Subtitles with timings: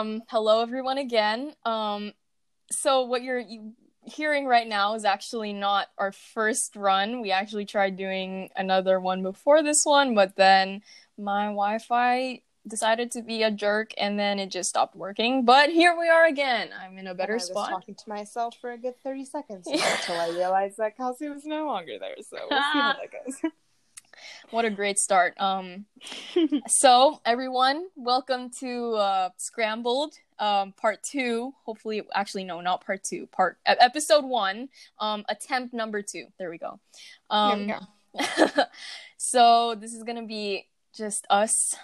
[0.00, 1.52] Um, hello everyone again.
[1.66, 2.14] Um,
[2.70, 3.44] so what you're
[4.02, 7.20] hearing right now is actually not our first run.
[7.20, 10.80] We actually tried doing another one before this one, but then
[11.18, 15.44] my Wi-Fi decided to be a jerk, and then it just stopped working.
[15.44, 16.70] But here we are again.
[16.82, 17.54] I'm in a better and I spot.
[17.56, 21.44] was talking to myself for a good thirty seconds until I realized that Kelsey was
[21.44, 22.16] no longer there.
[22.26, 23.52] So we'll see how that goes.
[24.50, 25.34] what a great start.
[25.38, 25.86] Um,
[26.68, 31.52] so everyone, welcome to uh, Scrambled, um, part two.
[31.64, 33.26] Hopefully, actually, no, not part two.
[33.26, 34.68] Part episode one.
[34.98, 36.26] Um, attempt number two.
[36.38, 36.80] There we go.
[37.28, 37.78] Um, Here
[38.14, 38.24] we
[38.56, 38.64] go.
[39.16, 40.66] so this is gonna be
[40.96, 41.76] just us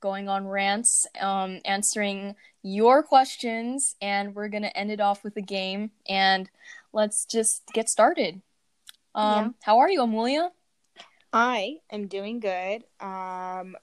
[0.00, 5.42] going on rants, um, answering your questions, and we're gonna end it off with a
[5.42, 5.90] game.
[6.08, 6.48] And
[6.92, 8.40] let's just get started.
[9.14, 9.48] Um, Yeah.
[9.62, 10.50] How are you, Amulya?
[11.34, 12.84] I am doing good.
[13.00, 13.76] Um,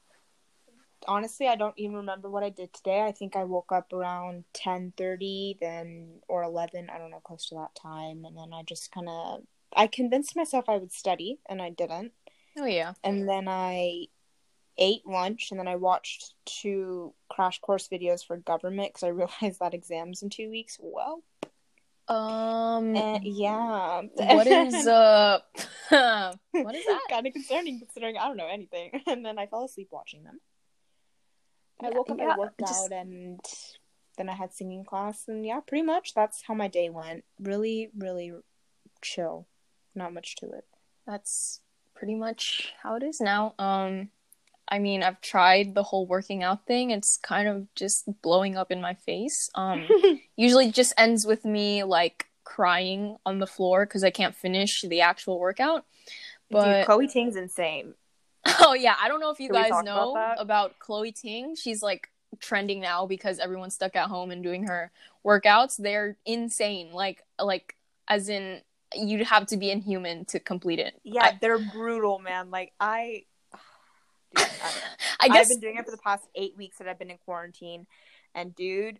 [1.05, 3.01] honestly, I don't even remember what I did today.
[3.01, 6.89] I think I woke up around ten thirty, then or eleven.
[6.89, 9.41] I don't know, close to that time, and then I just kind of
[9.75, 12.13] I convinced myself I would study, and I didn't.
[12.57, 12.93] Oh yeah.
[13.03, 14.05] And then I
[14.77, 19.59] ate lunch, and then I watched two crash course videos for government because I realized
[19.59, 20.77] that exams in two weeks.
[20.79, 21.21] Well,
[22.11, 22.95] Um.
[22.95, 24.01] eh, yeah.
[24.15, 25.39] what is uh?
[25.89, 27.01] what is that?
[27.09, 29.01] kind of concerning considering I don't know anything.
[29.07, 30.39] And then I fell asleep watching them.
[31.83, 33.39] I woke up, yeah, I worked just- out, and
[34.17, 37.23] then I had singing class, and yeah, pretty much that's how my day went.
[37.39, 38.31] Really, really
[39.01, 39.47] chill.
[39.95, 40.65] Not much to it.
[41.07, 41.61] That's
[41.95, 43.55] pretty much how it is now.
[43.57, 44.09] Um,
[44.71, 46.91] I mean, I've tried the whole working out thing.
[46.91, 49.49] It's kind of just blowing up in my face.
[49.53, 49.85] Um,
[50.37, 55.01] usually just ends with me like crying on the floor because I can't finish the
[55.01, 55.85] actual workout.
[56.49, 57.93] But Dude, Chloe Ting's insane.
[58.59, 60.79] Oh yeah, I don't know if you Can guys know about about.
[60.79, 61.55] Chloe Ting.
[61.55, 64.91] She's like trending now because everyone's stuck at home and doing her
[65.23, 65.77] workouts.
[65.77, 66.91] They're insane.
[66.91, 67.75] Like like
[68.07, 68.61] as in
[68.95, 70.99] you'd have to be inhuman to complete it.
[71.03, 72.51] Yeah, I, they're brutal, man.
[72.51, 73.25] Like I,
[74.35, 74.47] dude,
[75.19, 77.17] I, I I've been doing it for the past eight weeks that I've been in
[77.17, 77.87] quarantine,
[78.33, 78.99] and dude,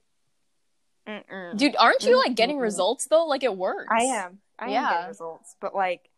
[1.08, 1.58] mm-mm.
[1.58, 2.64] dude, aren't you like getting Mm-mm.
[2.64, 3.26] results though?
[3.26, 3.90] Like it works.
[3.92, 4.40] I am.
[4.60, 6.10] I am getting results, but like,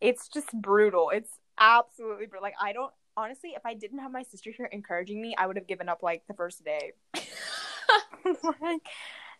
[0.00, 1.10] it's just brutal.
[1.10, 2.42] It's absolutely brutal.
[2.42, 3.50] Like, I don't honestly.
[3.56, 6.22] If I didn't have my sister here encouraging me, I would have given up like
[6.28, 6.92] the first day.
[8.60, 8.82] like,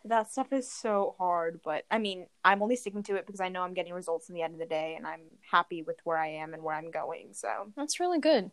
[0.05, 3.49] that stuff is so hard, but I mean, I'm only sticking to it because I
[3.49, 6.17] know I'm getting results in the end of the day, and I'm happy with where
[6.17, 7.29] I am and where I'm going.
[7.31, 8.51] So, That's really good.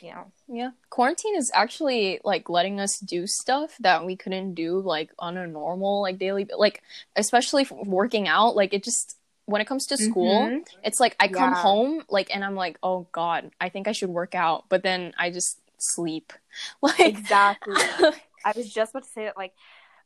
[0.00, 0.70] You know, Yeah.
[0.90, 5.46] Quarantine is actually like letting us do stuff that we couldn't do like on a
[5.46, 6.82] normal like daily like
[7.16, 10.64] especially for working out like it just when it comes to school Mhm.
[10.82, 11.54] it's like I come Yeah.
[11.54, 15.14] home like and I'm like oh god I think I should work out but then
[15.18, 16.32] I just sleep
[16.82, 17.74] like exactly.
[18.44, 19.52] I was just about to say that, like,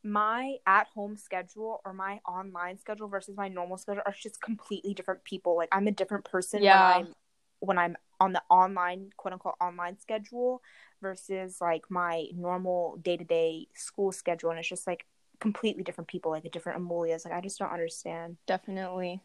[0.03, 4.93] my at home schedule or my online schedule versus my normal schedule are just completely
[4.93, 5.55] different people.
[5.55, 6.79] Like, I'm a different person Yeah.
[6.79, 7.13] when I'm
[7.59, 10.61] when I'm on the online quote unquote online schedule
[11.01, 15.05] versus like my normal day to day school schedule, and it's just like
[15.39, 17.25] completely different people, like a different Amulya's.
[17.25, 18.37] Like, I just don't understand.
[18.47, 19.21] definitely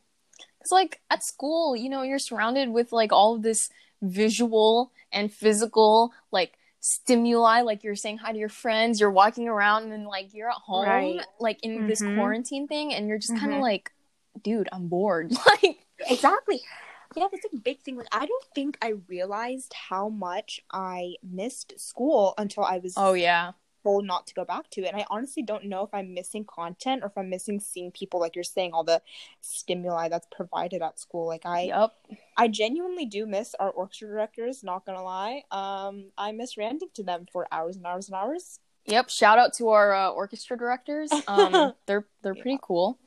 [0.62, 3.69] it's like at school you know you're surrounded with like all of this
[4.01, 9.93] visual and physical like stimuli like you're saying hi to your friends you're walking around
[9.93, 11.21] and like you're at home Right.
[11.39, 12.15] like in this Mhm.
[12.15, 13.62] quarantine thing and you're just kind of Mhm.
[13.62, 13.93] like
[14.43, 16.62] dude i'm bored like Exactly.
[17.16, 17.97] Yeah, that's a big thing.
[17.97, 23.15] Like, I don't think I realized how much I missed school until I was oh
[23.15, 24.88] yeah told not to go back to it.
[24.93, 28.21] And I honestly don't know if I'm missing content or if I'm missing seeing people
[28.21, 29.00] like you're saying all the
[29.41, 31.26] stimuli that's provided at school.
[31.26, 31.93] Like I yep
[32.37, 35.42] I genuinely do miss our orchestra directors, not gonna lie.
[35.50, 38.60] Um I miss ranting to them for hours and hours and hours.
[38.87, 42.59] yep shout out to our uh, orchestra directors um they're they're pretty Yeah.
[42.62, 42.98] cool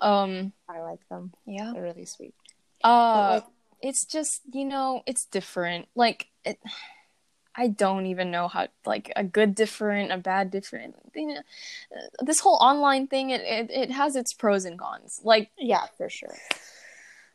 [0.00, 1.32] um I like them.
[1.46, 2.34] yeah They're really sweet.
[2.82, 3.40] Uh,
[3.80, 5.88] it's just you know, it's different.
[5.94, 6.58] Like it,
[7.54, 10.94] I don't even know how like a good different, a bad different.
[11.14, 11.40] You know,
[11.94, 15.20] uh, this whole online thing, it, it it has its pros and cons.
[15.24, 16.34] Like Yeah, for sure.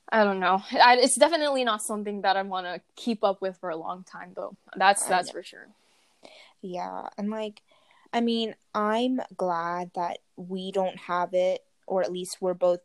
[0.09, 3.57] I don't know, I, it's definitely not something that I want to keep up with
[3.57, 4.56] for a long time, though.
[4.75, 5.68] That's that's for sure.
[6.62, 7.62] Yeah, and like,
[8.13, 12.81] I mean, I'm glad that we don't have it, or at least we're both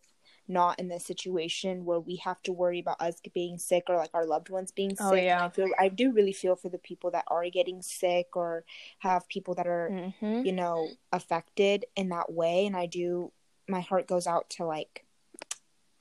[0.51, 4.11] not in this situation where we have to worry about us being sick or like
[4.13, 5.07] our loved ones being sick.
[5.07, 5.45] Oh, yeah.
[5.47, 8.65] I feel I do really feel for the people that are getting sick or
[8.99, 9.89] have people that are,
[10.21, 12.67] hmm you know, affected in that way.
[12.67, 13.33] And I do,
[13.69, 15.05] my heart goes out to like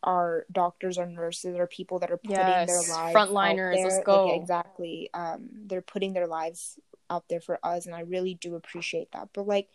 [0.04, 4.06] our doctors or nurses or people that are putting Yes, their lives frontliners, let's Like,
[4.06, 4.34] go.
[4.42, 5.10] exactly.
[5.14, 6.80] Um, they're putting their lives
[7.10, 9.30] out there for us, and I really do appreciate that.
[9.34, 9.68] But like,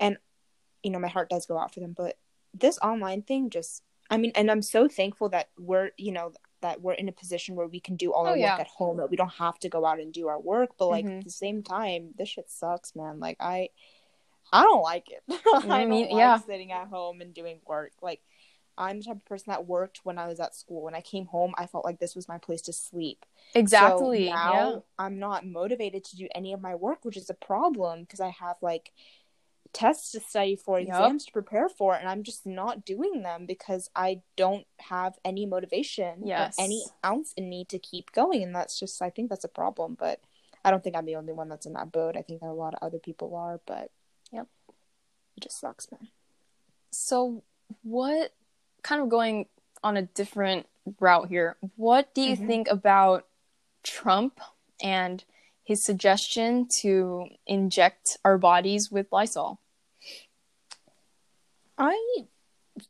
[0.00, 0.16] and
[0.82, 2.16] you know my heart does go out for them but
[2.58, 6.32] this online thing just i mean and i'm so thankful that we're you know
[6.62, 8.52] that we're in a position where we can do all Oh, our yeah.
[8.54, 10.88] work at home that we don't have to go out and do our work but
[10.88, 11.18] like Mhm.
[11.18, 13.68] at the same time this shit sucks man like i
[14.52, 15.22] i don't like it
[15.68, 16.38] i I mean, like yeah.
[16.38, 18.22] sitting at home and doing work like
[18.78, 21.26] i'm the type of person that worked when i was at school when i came
[21.26, 23.24] home i felt like this was my place to sleep
[23.54, 24.26] Exactly.
[24.28, 24.78] so now yeah.
[24.98, 28.30] I'm not motivated to do any of my work, which is a problem because I
[28.30, 28.92] have like
[29.76, 30.88] tests to study for, Yup.
[30.88, 35.44] exams to prepare for, and I'm just not doing them because I don't have any
[35.44, 36.58] motivation Yes.
[36.58, 38.42] or any ounce in me to keep going.
[38.42, 39.94] And that's just, I think that's a problem.
[39.98, 40.20] But
[40.64, 42.16] I don't think I'm the only one that's in that boat.
[42.16, 43.90] I think that a lot of other people are, but
[44.32, 44.46] Yep.
[45.36, 46.08] it just sucks, man.
[46.90, 47.42] So,
[47.82, 48.32] what
[48.82, 49.46] kind of going
[49.84, 50.66] on a different
[51.00, 51.58] route here?
[51.76, 52.46] What do you Mhm.
[52.46, 53.28] think about
[53.82, 54.40] Trump
[54.82, 55.22] and
[55.62, 59.60] his suggestion to inject our bodies with Lysol?
[61.78, 62.26] I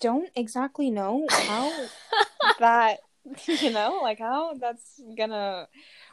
[0.00, 1.73] don't exactly know how
[2.59, 3.00] that
[3.47, 5.67] you know like how that's gonna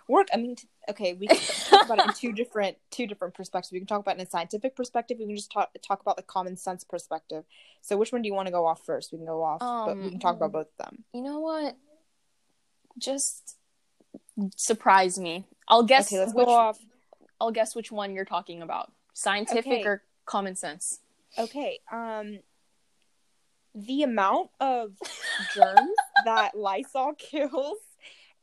[0.08, 1.38] work i mean t- okay we can
[1.70, 4.26] talk about it in two different two different perspectives we can talk about it in
[4.28, 7.44] a scientific perspective we can just talk talk about the common sense perspective
[7.82, 9.96] so which one do you want to go off first we can go off but
[9.98, 11.76] we Um, can talk about both of them You know what?
[12.98, 13.58] Just
[14.56, 15.46] surprise me.
[15.68, 16.80] I'll guess okay let's which go off
[17.40, 18.92] I'll guess which one you're talking about.
[19.14, 19.84] Scientific Okay.
[19.86, 21.00] or common sense?
[21.38, 22.40] okay um
[23.76, 24.92] the amount of
[25.56, 27.78] germs that lysol kills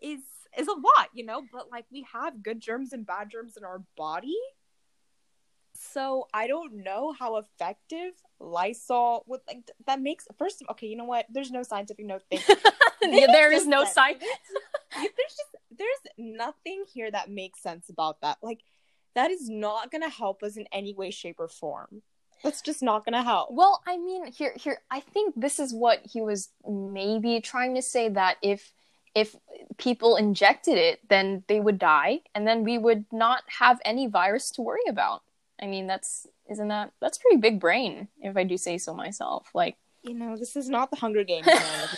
[0.02, 0.20] is
[0.58, 3.64] is a lot you know but like we have good germs and bad germs in
[3.64, 4.36] our body.
[5.74, 10.86] So i don't know how effective lysol would like th- that makes first of okay
[10.86, 11.26] you know what?
[11.30, 12.40] There's no scientific no thing
[13.02, 14.22] Yeah, there is no science.
[14.94, 18.38] there's just there's nothing here that makes sense about that.
[18.42, 18.60] Like
[19.14, 22.02] that is not gonna help us in any way shape or form
[22.42, 26.00] that's just not gonna help Well, I mean, here, here, I think this is what
[26.04, 28.72] he was maybe trying to say that if
[29.14, 29.34] if
[29.76, 34.50] people injected it, then they would die, and then we would not have any virus
[34.52, 35.22] to worry about.
[35.60, 39.48] I mean, that's isn't that that's pretty big brain, if I do say so myself.
[39.54, 41.46] Like, you know, this is not the Hunger Games.
[41.46, 41.52] You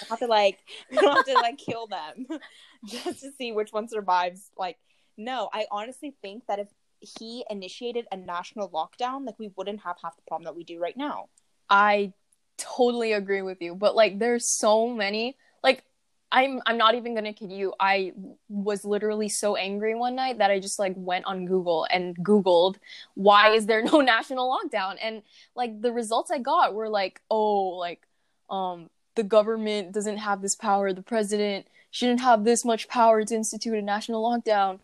[0.08, 0.58] have to like,
[0.90, 2.26] you have to like kill them
[2.86, 4.50] just to see which one survives.
[4.56, 4.78] Like,
[5.16, 6.68] no, I honestly think that if
[7.02, 10.78] he initiated a national lockdown, like we wouldn't have half the problem that we do
[10.78, 11.28] right now.
[11.68, 12.12] I
[12.56, 15.36] totally agree with you, but like, there's so many.
[15.62, 15.84] Like,
[16.32, 17.74] I'm I'm not even gonna kid you.
[17.78, 18.14] I
[18.48, 22.76] was literally so angry one night that I just like went on Google and Googled
[23.14, 25.22] why is there no national lockdown, and
[25.54, 28.06] like the results I got were like, oh, like
[28.50, 30.92] um the government doesn't have this power.
[30.92, 34.80] The president shouldn't have this much power to institute a national lockdown.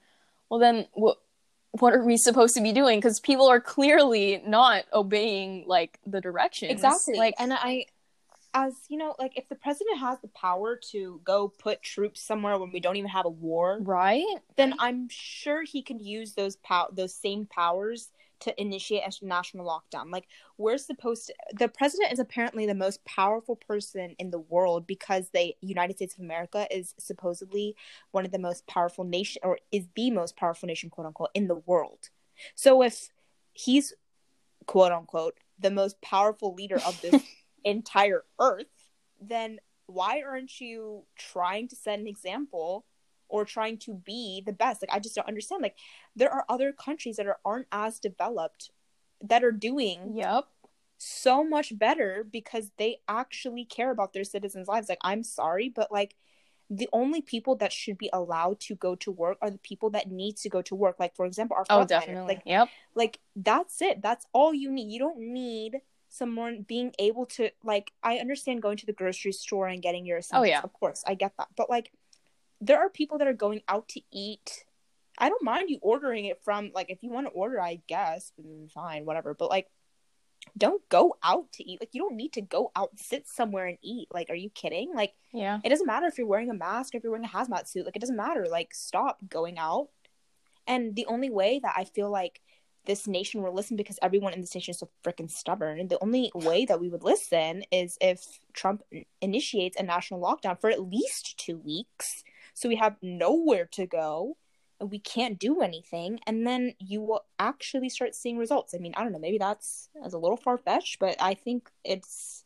[0.51, 1.19] Well, then what?
[1.73, 2.99] What are we supposed to be doing?
[2.99, 6.73] Because people are clearly not obeying like the directions.
[6.73, 7.17] Exactly.
[7.17, 7.85] Like, and I,
[8.55, 12.59] as you know, like if the president has the power to go put troops somewhere
[12.59, 14.25] when we don't even have a war, right?
[14.57, 18.09] then I'm sure he can use those pow- those same powers
[18.41, 20.11] to initiate a national lockdown.
[20.11, 20.27] Like
[20.57, 25.31] we're supposed to the president is apparently the most powerful person in the world because
[25.31, 27.77] the United States of America is supposedly
[28.11, 31.49] one of the most powerful nation or is the most powerful nation quote unquote in
[31.49, 32.11] the world.
[32.55, 33.11] So if
[33.53, 33.95] he's
[34.67, 37.23] quote unquote the most powerful leader of this
[37.65, 38.67] entire earth,
[39.21, 42.85] then why aren't you trying to set an example
[43.29, 44.83] or trying to be the best?
[44.83, 45.63] Like I just don't understand.
[45.63, 45.77] Like
[46.17, 48.71] there are other countries that are, aren't as developed
[49.21, 50.47] that are doing Yep.
[50.99, 54.89] so much better because they actually care about their citizens' lives.
[54.89, 56.15] Like I'm sorry, but like
[56.71, 60.11] the only people that should be allowed to go to work are the people that
[60.11, 60.97] need to go to work.
[60.99, 62.35] Like for example, our Oh, definitely.
[62.35, 62.69] Like yep.
[62.95, 65.81] like that's it that's all you need you don't need
[66.11, 70.17] someone being able to like i understand going to the grocery store and getting your
[70.17, 70.61] oh, essentials Oh, yeah.
[70.63, 71.93] of course i get that but like
[72.61, 74.65] there are people that are going out to eat.
[75.19, 78.33] I don't mind you ordering it from like if you want to order i guess
[78.73, 79.67] fine whatever but like
[80.57, 81.81] don't go out to eat.
[81.81, 84.09] Like you don't need to go out sit somewhere and eat.
[84.13, 84.93] Like are you kidding?
[84.95, 85.59] Like Yeah.
[85.65, 87.85] it doesn't matter if you're wearing a mask or if you're wearing a hazmat suit.
[87.85, 88.47] Like it doesn't matter.
[88.49, 89.89] Like stop going out.
[90.67, 92.41] And the only way that i feel like
[92.87, 96.03] this nation will listen because everyone in this nation is so freaking stubborn and the
[96.03, 98.83] only way that we would listen is if trump
[99.21, 102.23] initiates a national lockdown for at least two weeks
[102.59, 104.37] so we have nowhere to go
[104.81, 108.75] and we can't do anything and then you will actually start seeing results.
[108.75, 112.45] I mean i don't know maybe that's as a little far-fetched but i think it's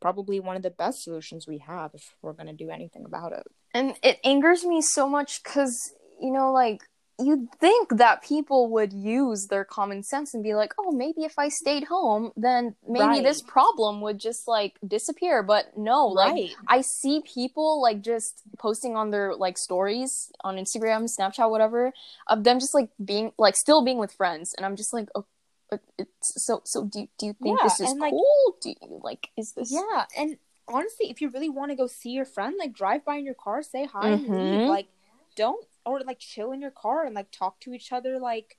[0.00, 3.32] probably one of the best solutions we have if we're going to do anything about
[3.32, 3.46] it.
[3.74, 6.82] And it angers me so much because, you know, like,
[7.20, 11.38] you'd think that people would use their common sense and be like, oh, maybe if
[11.38, 13.22] I stayed home, then maybe Right.
[13.22, 15.42] this problem would just like disappear.
[15.42, 16.50] But no, like right.
[16.68, 21.92] I see people like just posting on their like stories on Instagram, Snapchat, whatever,
[22.26, 25.26] of them just like being like still being with friends, and I'm just like, oh,
[25.70, 26.84] but it's so so.
[26.84, 28.56] Do do you think Yeah, this is and, like- cool?
[28.62, 29.70] Do you like is this?
[29.70, 30.36] Yeah, and
[30.66, 33.34] honestly, if you really want to go see your friend, like drive by in your
[33.34, 34.52] car, say hi, and Mhm.
[34.60, 34.68] leave.
[34.68, 34.88] Like,
[35.36, 38.58] don't or like chill in your car and like talk to each other like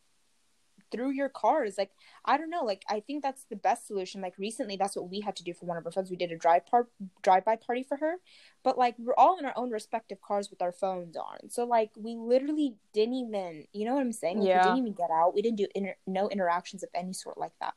[0.92, 1.76] through your cars.
[1.78, 1.92] Like,
[2.26, 2.64] I don't know.
[2.64, 4.22] Like, I think that's the best solution.
[4.22, 6.10] Like recently, that's what we had to do for one of our friends.
[6.10, 6.88] We did a drive par
[7.22, 8.16] drive by party for her,
[8.64, 11.50] but like we're all in our own respective cars with our phones on.
[11.50, 14.40] So like we literally didn't even, you know what I'm saying?
[14.40, 14.58] Like, Yeah.
[14.58, 15.34] We didn't even get out.
[15.34, 17.74] We didn't do inter- no interactions of any sort like that.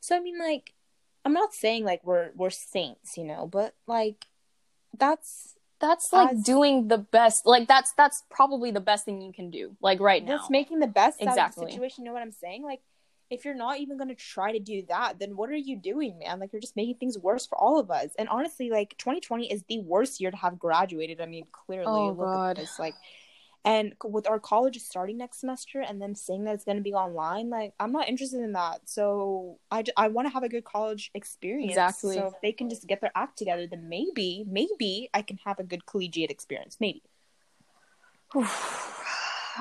[0.00, 0.74] So I mean, like,
[1.24, 4.26] I'm not saying like we're we're saints, you know, but like
[4.96, 7.46] that's That's like As- doing the best.
[7.46, 9.76] Like that's that's probably the best thing you can do.
[9.80, 10.36] Like right now.
[10.38, 11.66] that's making the best out of Exactly.
[11.66, 12.04] the situation.
[12.04, 12.62] You know what I'm saying?
[12.64, 12.80] Like,
[13.30, 16.38] if you're not even gonna try to do that, then what are you doing, man?
[16.40, 18.10] Like, you're just making things worse for all of us.
[18.18, 21.20] And honestly, like, 2020 is the worst year to have graduated.
[21.20, 22.50] I mean, clearly, Oh, look God.
[22.50, 22.94] at this, like.
[23.64, 26.94] And with our college starting next semester and then saying that it's going to be
[26.94, 28.88] online, like, I'm not interested in that.
[28.88, 31.72] So I, I want to have a good college experience.
[31.72, 32.16] Exactly.
[32.16, 35.58] So if they can just get their act together, then maybe, maybe I can have
[35.58, 36.78] a good collegiate experience.
[36.80, 37.02] Maybe.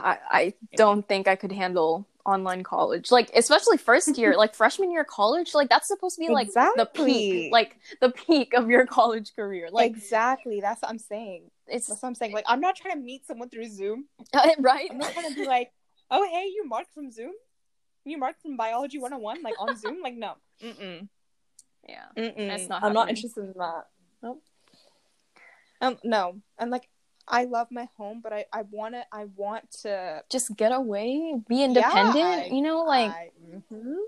[0.02, 3.12] I, I don't think I could handle online college.
[3.12, 6.54] Like especially first year, like freshman year of college, like that's supposed to be like
[6.54, 9.70] the peak, like the peak of your college career.
[9.72, 10.62] Like exactly.
[10.62, 11.52] That's what I'm saying.
[11.72, 12.34] It's That's what I'm saying.
[12.34, 14.06] Like, I'm not trying to meet someone through Zoom.
[14.60, 14.88] right.
[14.92, 15.72] I'm not trying to be like,
[16.12, 17.34] oh, hey, you Mark from Zoom?
[18.06, 19.44] You Mark from Biology 101?
[19.44, 20.02] Like, on Zoom?
[20.02, 20.34] Like, no.
[20.64, 21.08] Mm-mm.
[21.88, 22.06] Yeah.
[22.18, 22.48] Mm-mm.
[22.48, 23.88] That's not I'm not interested in that.
[24.22, 24.44] Nope.
[25.82, 26.42] Um, no.
[26.58, 26.90] And, like,
[27.28, 31.36] I love my home, but I, I want to, I want to, Just get away,
[31.48, 33.30] be independent, I- you know, like I,
[33.72, 33.99] mhm.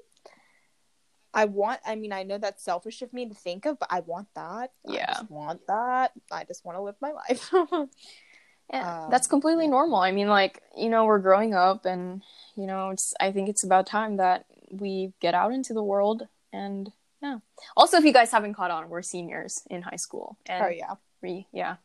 [1.34, 4.02] I want, I mean, I know that's selfish of me to think of, but I
[4.02, 4.72] want that.
[4.88, 5.14] I Yeah.
[5.14, 6.12] just want that.
[6.32, 7.50] I just want to live my life.
[8.74, 10.00] yeah, um, that's completely normal.
[10.00, 12.22] I mean, like, you know, we're growing up and
[12.56, 16.28] you know, it's I think it's about time that we get out into the world
[16.52, 17.38] and yeah.
[17.78, 20.38] Also, if you guys haven't caught on, we're seniors in high school.
[20.48, 20.96] And oh, yeah.
[21.22, 21.76] we yeah.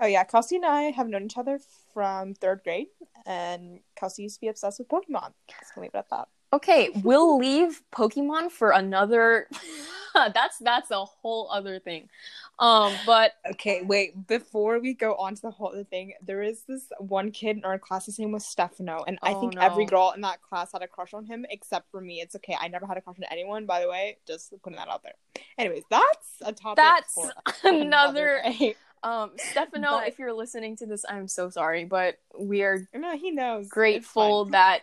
[0.00, 1.60] Oh yeah, Kelsey and I have known each other
[1.92, 2.88] from third grade,
[3.26, 5.32] and Kelsey used to be obsessed with Pokemon.
[5.48, 6.28] Just leave it at that.
[6.54, 9.48] Okay, we'll leave Pokemon for another.
[10.14, 12.08] that's that's a whole other thing.
[12.60, 14.28] Um, but Okay, wait.
[14.28, 17.64] Before we go on to the whole other thing, there is this one kid in
[17.64, 18.06] our class.
[18.06, 19.60] His name was Stefano, and I Oh, think no.
[19.62, 22.20] every girl in that class had a crush on him except for me.
[22.20, 22.56] It's okay.
[22.60, 24.18] I never had a crush on anyone, by the way.
[24.24, 25.14] Just putting that out there.
[25.58, 26.76] Anyways, that's a topic.
[26.76, 27.32] that's for
[27.68, 28.40] another.
[29.02, 33.16] Um, Stefano, But- if you're listening to this, I'm so sorry, but we are No,
[33.16, 33.66] he knows.
[33.68, 34.82] Grateful that.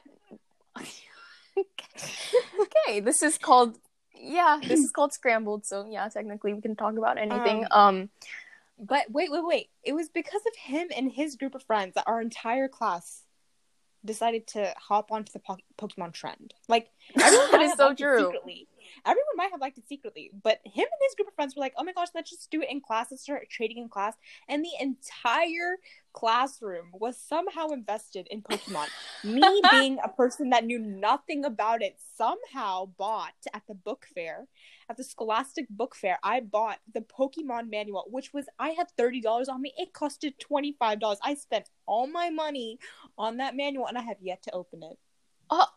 [1.57, 3.77] okay, this is called.
[4.15, 5.65] Yeah, this is called scrambled.
[5.65, 7.65] So yeah, technically we can talk about anything.
[7.71, 8.09] Um,
[8.79, 9.69] But wait, wait, wait.
[9.83, 13.23] It was because of him and his group of friends that our entire class
[14.03, 16.53] decided to hop onto the po- Pokemon trend.
[16.67, 16.89] Like
[17.19, 18.25] everyone That might so true.
[18.25, 18.67] Secretly.
[19.05, 21.73] Everyone might have liked it secretly, but him and his group of friends were like,
[21.77, 23.07] "Oh my gosh, let's just do it in class.
[23.11, 24.15] Let's start trading in class."
[24.47, 25.77] And the entire
[26.13, 28.87] classroom was somehow invested in Pokemon.
[29.23, 34.47] Me being a person that knew nothing about it, somehow bought at the book fair
[34.91, 39.21] at the Scholastic Book Fair, I bought the Pokemon manual, which was I had thirty
[39.21, 39.73] dollars on me.
[39.77, 41.17] It costed twenty five dollars.
[41.23, 42.77] I spent all my money
[43.17, 44.99] on that manual, and I have yet to open it.
[45.49, 45.67] Oh,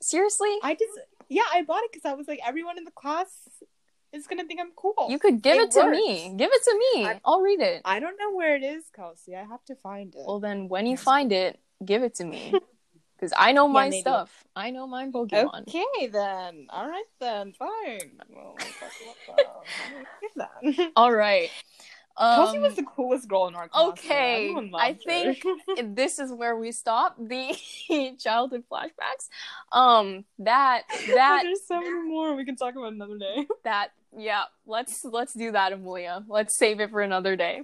[0.00, 3.28] seriously, I just yeah, I bought it because I was like, everyone in the class
[4.12, 5.06] is gonna think I'm cool.
[5.08, 5.96] you could give It it, to works.
[5.98, 6.34] me.
[6.36, 7.06] Give it to me.
[7.06, 7.82] I- I'll read it.
[7.84, 9.36] I don't know where it is, Kelsey.
[9.36, 10.22] I have to find it.
[10.26, 12.54] Well, then when you find it, give it to me.
[13.16, 14.00] Because I know my maybe.
[14.00, 14.44] stuff.
[14.56, 15.68] I know my Pokemon.
[15.68, 16.68] okay then.
[16.70, 17.52] All right then.
[17.52, 18.12] Fine.
[18.30, 19.66] Well, we'll talk about
[20.64, 20.90] that.
[20.96, 21.50] All right.
[22.18, 23.88] Kelsey Um, was the coolest girl in our class.
[23.90, 25.42] okay, I think
[25.96, 27.56] this is where we stop the
[28.18, 29.28] childhood flashbacks.
[29.72, 30.82] Um, that
[31.14, 33.46] that There's so many more we can talk about another day.
[33.64, 34.44] that yeah.
[34.66, 36.24] Let's let's do that, Amulya.
[36.28, 37.62] Let's save it for another day.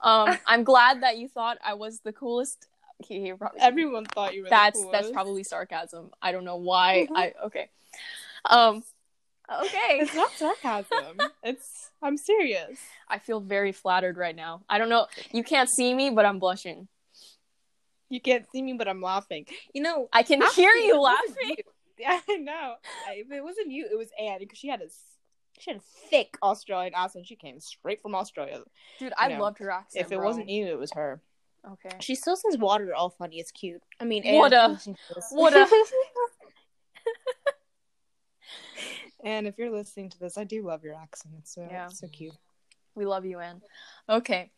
[0.00, 2.66] Um, I'm glad that you thought I was the coolest.
[3.08, 4.48] You're probably- Everyone thought you were.
[4.48, 6.10] that's that's probably sarcasm.
[6.22, 7.06] I don't know why.
[7.10, 7.16] Mhm.
[7.16, 7.68] I okay.
[8.46, 8.84] Um,
[9.62, 9.98] okay.
[10.00, 11.18] It's not sarcasm.
[11.42, 11.90] it's.
[12.02, 12.78] I'm serious.
[13.08, 14.62] I feel very flattered right now.
[14.68, 15.06] I don't know.
[15.32, 16.88] You can't see me, but I'm blushing.
[18.08, 19.46] You can't see me, but I'm laughing.
[19.74, 21.56] You know, I can hear you laughing.
[21.98, 22.74] Yeah, I know.
[23.08, 24.88] If it wasn't you, it was Anne because she had a
[25.58, 27.26] she had a thick Australian accent.
[27.26, 28.60] She came straight from Australia.
[28.98, 30.04] Dude, I know, loved her accent.
[30.04, 30.26] if it bro.
[30.26, 31.22] wasn't you, it was her.
[31.66, 31.96] Okay.
[32.00, 33.38] She still says water all funny.
[33.38, 33.82] It's cute.
[33.98, 34.56] I mean, Water.
[34.56, 35.66] and if you're listening Water.
[39.26, 41.34] and if you're listening to this, I do love your accent.
[41.40, 41.88] It's so Yeah.
[41.88, 42.34] so cute.
[42.94, 43.60] We love you, Anne.
[44.08, 44.50] Okay.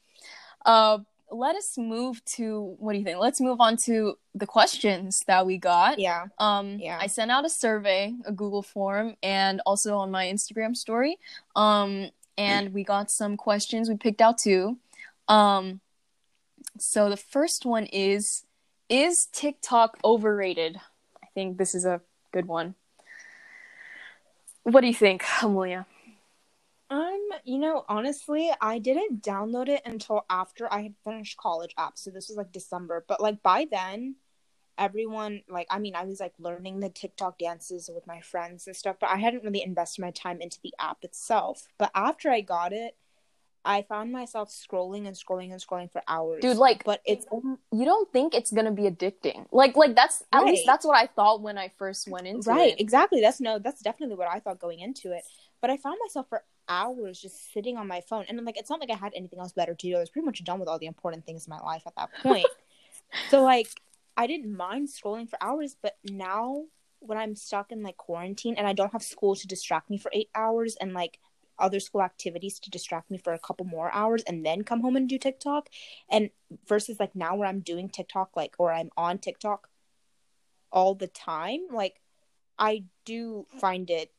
[0.65, 0.99] Uh
[1.31, 3.19] let us move to what do you think?
[3.19, 5.99] Let's move on to the questions that we got.
[5.99, 6.27] Yeah.
[6.39, 6.99] Um Yeah.
[7.01, 11.19] I sent out a survey, a Google form, and also on my Instagram story.
[11.57, 13.89] Um and we got some questions.
[13.89, 14.79] We picked out two.
[15.29, 15.81] Um
[16.79, 18.45] so the first one is
[18.89, 20.81] is TikTok overrated?
[21.23, 22.01] I think this is a
[22.33, 22.75] good one.
[24.69, 25.87] What do you think, Amulya?
[26.91, 31.99] Um, you know, honestly, I didn't download it until after I had finished college apps.
[32.01, 33.05] So this was like December.
[33.09, 34.17] But like by then,
[34.77, 38.77] everyone like I mean, I was like learning the TikTok dances with my friends and
[38.77, 41.67] stuff, but I hadn't really invested my time into the app itself.
[41.79, 42.95] But after I got it,
[43.69, 46.41] I found myself scrolling and scrolling and scrolling for hours.
[46.41, 50.45] Dude, like but it's you don't think it's gonna be addicting like like that's at
[50.45, 53.21] least that's what i thought when i first went into right, it Right, exactly.
[53.21, 55.25] That's no, that's definitely what I thought going into it.
[55.61, 58.71] But I found myself for hours just sitting on my phone, and I'm like, it's
[58.71, 59.97] not like I had anything else better to do.
[59.97, 62.11] I was pretty much done with all the important things in my life at that
[62.23, 62.47] point.
[63.31, 63.69] so like,
[64.17, 66.65] I didn't mind scrolling for hours, but now
[67.01, 70.11] when I'm stuck in like quarantine and I don't have school to distract me for
[70.13, 71.21] eight hours and like
[71.59, 74.97] other school activities to distract me for a couple more hours and then come home
[74.97, 75.69] and do TikTok.
[76.09, 76.31] And
[76.67, 79.69] versus like now where I'm doing TikTok like or I'm on TikTok
[80.71, 82.01] all the time like
[82.59, 84.13] I do find it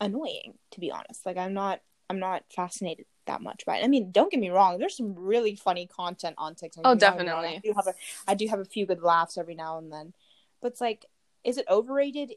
[0.00, 1.24] annoying to be honest.
[1.26, 3.84] Like I'm not I'm not fascinated that much by it.
[3.84, 6.82] I mean don't get me wrong there's some really funny content on TikTok.
[6.84, 7.56] Oh, Don't get me wrong, definitely.
[7.56, 7.94] I do have a
[8.28, 10.14] I do have a few good laughs every now and then.
[10.60, 11.06] But it's like
[11.44, 12.34] is it overrated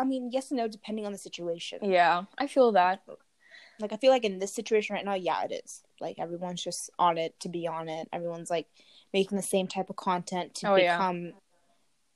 [0.00, 3.02] I mean yes and no depending on the situation yeah i feel that
[3.80, 5.82] like I feel like in this situation right now, yeah, it is.
[6.02, 8.08] Like everyone's just on it to be on it.
[8.12, 8.66] Everyone's like
[9.14, 10.98] making the same type of content to Oh, yeah.
[10.98, 11.32] become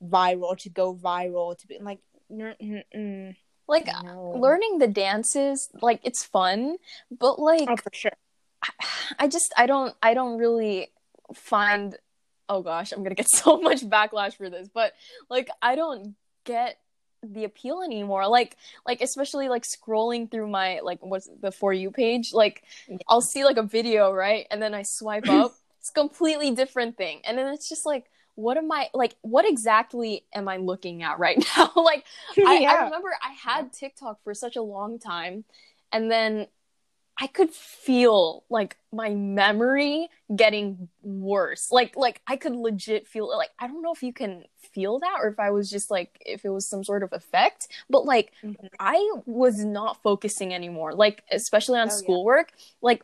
[0.03, 1.99] viral, to go viral, to be like,
[3.67, 4.33] like no.
[4.35, 6.77] learning the dances like it's fun
[7.09, 8.11] but like Oh, for sure.
[9.19, 10.91] i just i don't i don't really
[11.33, 11.97] find
[12.47, 14.93] oh gosh i'm gonna get so much backlash for this but
[15.29, 16.77] like i don't get
[17.33, 18.27] the appeal anymore.
[18.27, 22.97] Like like especially like scrolling through my like what's the for you page like Yeah.
[23.07, 24.47] i'll see like a video right?
[24.51, 25.57] And then i swipe up.
[25.79, 27.21] It's completely different thing.
[27.25, 31.19] And then it's just like what am i like what exactly am i looking at
[31.19, 31.71] right now?
[31.75, 32.05] Like
[32.43, 35.45] I, I remember I had TikTok for such a long time,
[35.91, 36.47] and then
[37.17, 41.71] I could feel like my memory getting worse.
[41.71, 45.19] Like like I could legit feel like I don't know if you can feel that
[45.21, 48.33] or if I was just like if it was some sort of effect, but like
[48.43, 48.69] Mhm.
[48.79, 50.93] I was not focusing anymore.
[50.93, 52.17] Like especially on Oh, yeah.
[52.17, 52.51] schoolwork,
[52.81, 53.03] like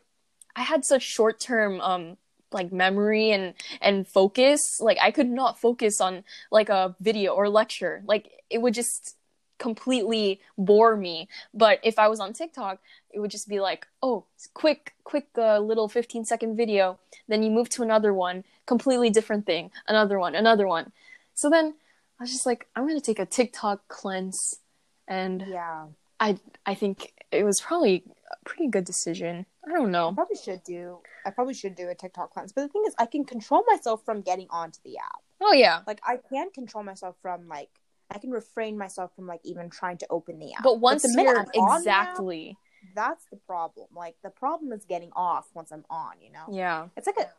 [0.56, 2.16] I had such short term um
[2.52, 7.48] like memory and and focus like i could not focus on like a video or
[7.48, 9.16] lecture like it would just
[9.58, 12.78] completely bore me but if i was on tiktok
[13.10, 17.50] it would just be like oh quick quick uh, little 15 second video then you
[17.50, 20.92] move to another one completely different thing another one another one
[21.34, 21.74] so then
[22.18, 24.60] i was just like i'm gonna take a tiktok cleanse
[25.06, 25.86] and Yeah.
[26.18, 30.08] i i think it was probably a pretty good decision i don't know.
[30.10, 32.50] I probably should do I probably should do a TikTok cleanse.
[32.52, 35.20] But the thing is I can control myself from getting onto the app.
[35.40, 37.70] oh yeah Like I can control myself from like
[38.14, 40.62] I can refrain myself from like even trying to open the app.
[40.62, 42.56] but once the minute you're I'm on the app, exactly
[42.94, 43.86] that's the problem.
[43.94, 46.46] Like the problem is getting off once I'm on, you know?
[46.50, 47.30] yeah It's like a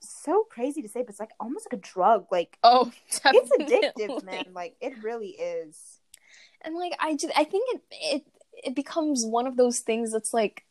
[0.00, 2.26] so crazy to say, but it's like almost like a drug.
[2.32, 2.90] Like oh
[3.24, 4.46] it's addictive, man.
[4.54, 6.00] Like it really is.
[6.64, 8.22] and like i just i think it it
[8.68, 10.64] it becomes one of those things that's like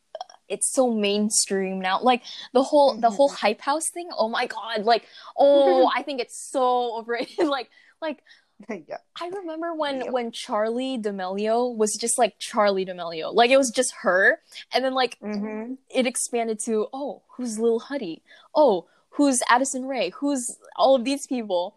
[0.48, 2.24] it's so mainstream now like
[2.54, 3.16] the whole the Mhm.
[3.16, 5.06] whole hype house thing oh my god like
[5.38, 7.70] oh i think it's so overrated like
[8.02, 8.24] like
[8.88, 8.98] yeah.
[9.20, 13.94] i remember when when charli d'amelio was just like charli d'amelio like it was just
[14.02, 14.40] her
[14.74, 15.74] and then like Mm-hmm.
[15.90, 18.22] it expanded to oh who's lil huddy
[18.56, 21.76] oh who's addison rae who's all of these people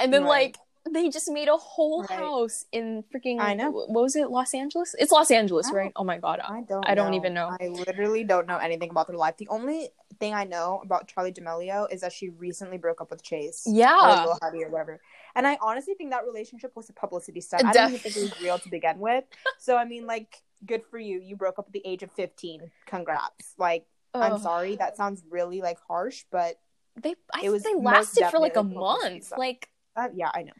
[0.00, 0.28] and then Right.
[0.28, 0.56] like
[0.88, 2.10] they just made a whole Right.
[2.20, 3.70] house in freaking I know.
[3.72, 6.88] what was it los angeles it's los angeles right oh my god I don't.
[6.88, 7.48] I don't even know.
[7.60, 9.36] I literally don't know anything about their life.
[9.36, 9.88] The only
[10.20, 13.64] thing I know about Charli D'Amelio is that she recently broke up with Chase.
[13.66, 15.00] yeah Or Lil Huddy or whatever.
[15.36, 17.64] And I honestly think that relationship was a publicity stunt.
[17.66, 19.24] I don't even think it was real to begin with.
[19.58, 21.20] So I mean, like, good for you.
[21.20, 22.70] You broke up at the age of fifteen.
[22.86, 23.54] Congrats.
[23.58, 24.76] Like, I'm sorry.
[24.76, 26.58] That sounds really like harsh, but
[27.00, 29.38] they i It was they lasted for like a definitely a publicity month stunt.
[29.38, 30.52] like uh, yeah, I know.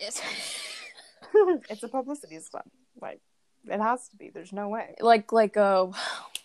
[0.00, 0.22] it's-
[1.68, 2.70] it's a publicity stunt.
[3.00, 3.20] Like,
[3.66, 4.30] it has to be.
[4.30, 4.94] There's no way.
[5.00, 5.86] like like uh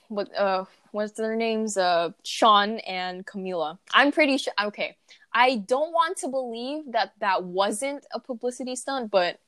[0.08, 1.78] what uh what's their names?
[1.78, 3.78] Uh Shawn and Camila.
[3.93, 4.97] I'm pretty sure okay.
[5.34, 9.39] I don't want to believe that that wasn't a publicity stunt, but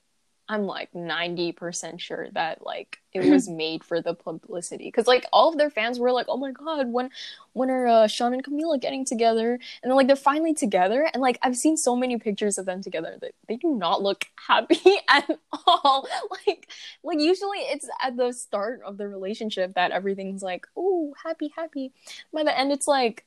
[0.50, 5.48] I'm like 90% sure that like it was made for the publicity cuz like all
[5.50, 7.10] of their fans were like, "Oh my god, when
[7.54, 11.22] when are uh, Shawn and Camila getting together?" And then like they're finally together and
[11.22, 14.98] like I've seen so many pictures of them together that they do not look happy
[15.08, 15.30] at
[15.68, 16.08] all.
[16.48, 16.70] like
[17.04, 21.94] like usually it's at the start of the relationship that everything's like, "Oh, happy, happy."
[22.34, 23.26] By the end it's like,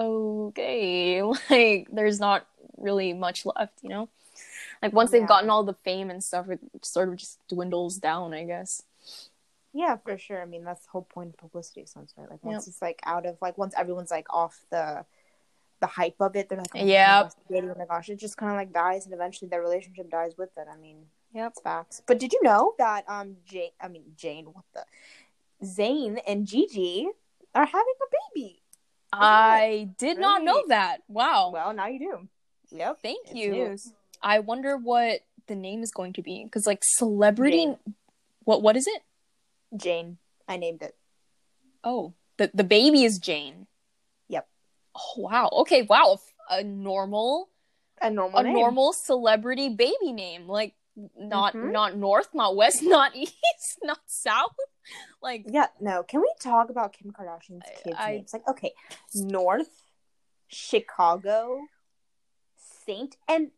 [0.00, 2.46] "Okay, like there's not
[2.78, 4.08] really much left, you know?"
[4.82, 5.26] Like once they've Yeah.
[5.26, 8.82] gotten all the fame and stuff, it sort of just dwindles down, I guess.
[9.72, 10.40] Yeah, for sure.
[10.42, 12.28] I mean, that's the whole point of publicity stunts, right?
[12.30, 12.68] Like once Yep.
[12.72, 15.04] it's like out of like once everyone's like off the
[15.80, 17.24] the hype of it, they're like, oh, my Yep.
[17.24, 20.10] gosh, dating, oh my gosh, it just kind of like dies, and eventually their relationship
[20.10, 20.66] dies with it.
[20.70, 22.02] I mean, yeah, it's facts.
[22.06, 24.84] But did you know that um Jane, I mean Jane, what the
[25.64, 27.08] Zayn and Gigi
[27.54, 28.59] are having a baby?
[29.12, 30.98] I did not know that.
[31.08, 31.50] Wow.
[31.52, 32.28] Well, now you do.
[32.76, 32.98] Yep.
[33.02, 33.50] Thank it's you.
[33.52, 33.92] news.
[34.22, 37.76] I wonder what the name is going to be because like celebrity Jane.
[38.44, 39.02] what what is it?
[39.76, 40.94] Jane, I named it.
[41.82, 43.66] Oh, the the baby is Jane.
[44.28, 44.46] Yep.
[44.94, 45.48] Oh wow.
[45.52, 46.18] Okay, wow.
[46.48, 47.48] A normal
[48.00, 48.52] A normal a name.
[48.54, 50.46] normal celebrity baby name.
[50.48, 50.74] Like
[51.18, 51.72] not Mhm.
[51.72, 54.54] not north, not west, not east, not south.
[55.22, 56.02] Like Yeah, no.
[56.02, 58.32] Can we talk about Kim Kardashian's kids' I- names?
[58.32, 58.72] Like, okay,
[59.14, 59.82] North,
[60.48, 61.60] Chicago,
[62.86, 63.50] Saint, and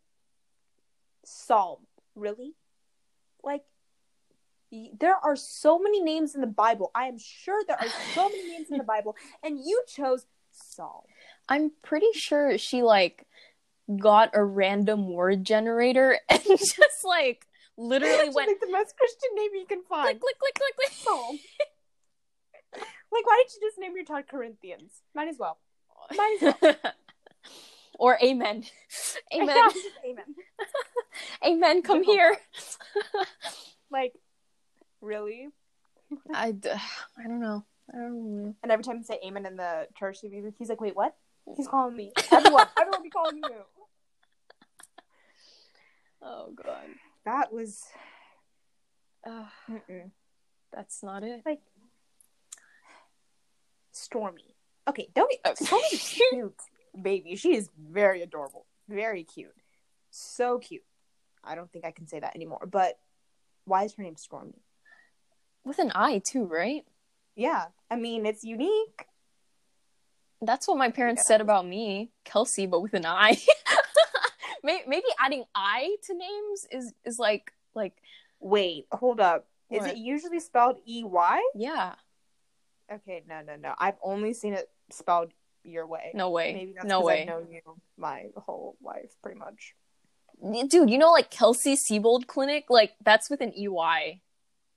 [1.25, 1.87] Psalm.
[2.15, 2.55] Really?
[3.43, 3.65] Like,
[4.99, 6.91] there are so many names in the Bible.
[6.95, 11.03] I am sure there are so many names in the Bible, and you chose Psalm.
[11.49, 13.27] I'm pretty sure she like
[13.99, 19.51] got a random word generator and just like literally went like the most Christian name
[19.55, 20.21] you can find.
[20.21, 20.93] click click click click click.
[20.93, 21.39] Psalm.
[23.13, 25.03] like, why didn't you just name your child Corinthians?
[25.15, 25.59] Might as well.
[26.17, 26.75] Might as well.
[27.99, 28.65] or amen.
[29.35, 29.57] Amen.
[30.05, 30.25] Amen.
[31.47, 31.83] amen.
[31.83, 32.37] Come here.
[33.91, 34.15] Like,
[35.01, 35.49] really?
[36.35, 37.65] I, d- I don't know.
[37.93, 38.55] I don't know.
[38.63, 40.19] And every time you say amen in the church,
[40.59, 41.15] he's like, wait, what?
[41.57, 42.13] He's calling me.
[42.31, 43.63] Everyone, everyone be calling you.
[46.23, 46.87] Oh god.
[47.25, 47.85] That was.
[49.27, 49.45] Uh,
[50.73, 51.43] that's not it.
[51.47, 51.61] Like
[53.95, 54.55] Stormi.
[54.89, 55.57] Okay, don't get.
[55.59, 56.61] Stormi's cute,
[57.01, 57.37] baby.
[57.37, 58.67] She is very adorable.
[58.89, 59.55] Very cute.
[60.11, 60.83] So cute.
[61.45, 62.67] I don't think I can say that anymore.
[62.71, 62.99] But
[63.65, 64.63] why is her name Stormy?
[65.65, 66.85] With an I too, right?
[67.37, 69.07] Yeah, I mean, it's unique.
[70.41, 71.27] That's what my parents Yeah.
[71.29, 73.41] said about me, Kelsey, but with an I.
[74.63, 77.95] May- Maybe adding I to names is is like like
[78.41, 79.47] Wait, hold up.
[79.71, 81.43] Is it usually spelled E Y?
[81.55, 81.95] yeah.
[82.93, 83.75] Okay, no, no, no.
[83.79, 85.33] I've only seen it spelled
[85.65, 86.11] your way.
[86.15, 86.53] No way.
[86.53, 87.23] Maybe that's no way.
[87.23, 87.61] I've known you
[87.97, 89.75] my whole life, pretty much.
[90.69, 94.21] Dude, you know like Kelsey Seybold Clinic, like that's with an EY.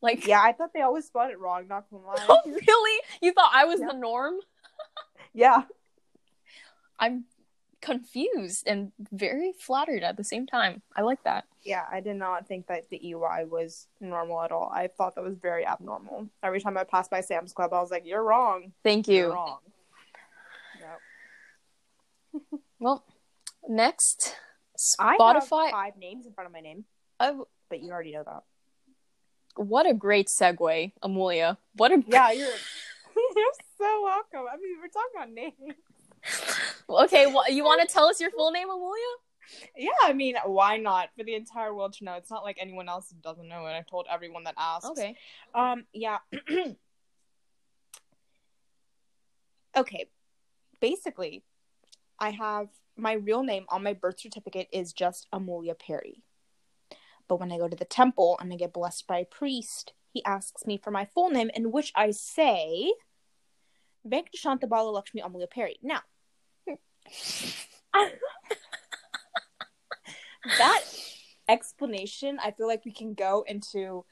[0.02, 1.68] Like Yeah, I thought they always spelled it wrong.
[1.68, 2.24] Not gonna lie.
[2.30, 3.02] Oh really?
[3.22, 3.88] You thought I was Yeah.
[3.88, 4.36] the norm?
[5.34, 5.64] yeah,
[7.00, 7.26] I'm
[7.86, 10.82] confused and very flattered at the same time.
[10.98, 11.44] I like that.
[11.64, 11.86] yeah.
[11.92, 14.72] I did not think that the EY was normal at all.
[14.74, 16.28] I thought that was very abnormal.
[16.42, 18.74] Every time I passed by Sam's Club, I was like, "You're wrong.
[18.84, 19.60] Thank You're wrong."
[20.82, 22.42] Yep.
[22.80, 23.06] Well,
[23.68, 24.36] next
[25.00, 25.72] I have Spotify.
[25.72, 26.84] five names in front of my name,
[27.20, 28.44] Oh, but you already know that.
[29.56, 31.58] what a great segue, Amulya.
[31.76, 32.48] What a Yeah, you're.
[33.36, 34.46] you're so welcome.
[34.52, 35.78] I mean, we're talking about names.
[36.90, 39.70] Okay, well, you want to tell us your full name, Amulya?
[39.76, 41.10] Yeah, I mean, why not?
[41.18, 42.14] For the entire world to know.
[42.14, 43.74] It's not like anyone else doesn't know it.
[43.74, 44.88] I told everyone that asked.
[44.88, 45.16] Okay.
[45.54, 46.18] Um, yeah.
[49.78, 50.06] okay.
[50.80, 51.44] Basically,
[52.20, 56.24] I have my real name on my birth certificate is just Amulya Perry.
[57.28, 60.24] But when I go to the temple and I get blessed by a priest, he
[60.24, 62.94] asks me for my full name, in which I say
[64.04, 65.78] Bala Lakshmi Amulya Perry.
[65.82, 66.02] Now,
[70.58, 70.84] that
[71.48, 74.06] explanation, I feel like we can go into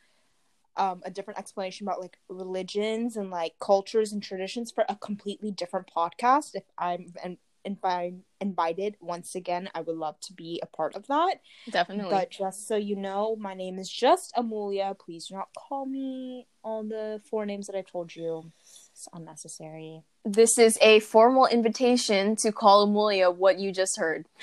[0.75, 5.51] um, a different explanation about like religions and like cultures and traditions for a completely
[5.51, 6.55] different podcast.
[6.55, 10.95] If I'm and if I'm invited once again, I would love to be a part
[10.95, 11.35] of that.
[11.71, 12.11] Definitely.
[12.11, 14.97] But just so you know, my name is just Amulya.
[14.99, 18.51] Please do not call me all the four names that I told you.
[18.91, 20.03] It's unnecessary.
[20.25, 24.25] This is a formal invitation to call Amulya what you just heard.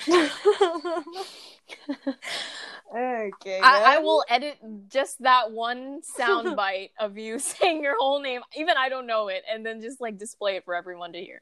[2.93, 3.61] Okay.
[3.63, 4.57] I, I will edit
[4.89, 8.41] just that one sound bite of you saying your whole name.
[8.55, 11.41] Even I don't know it, and then just like display it for everyone to hear.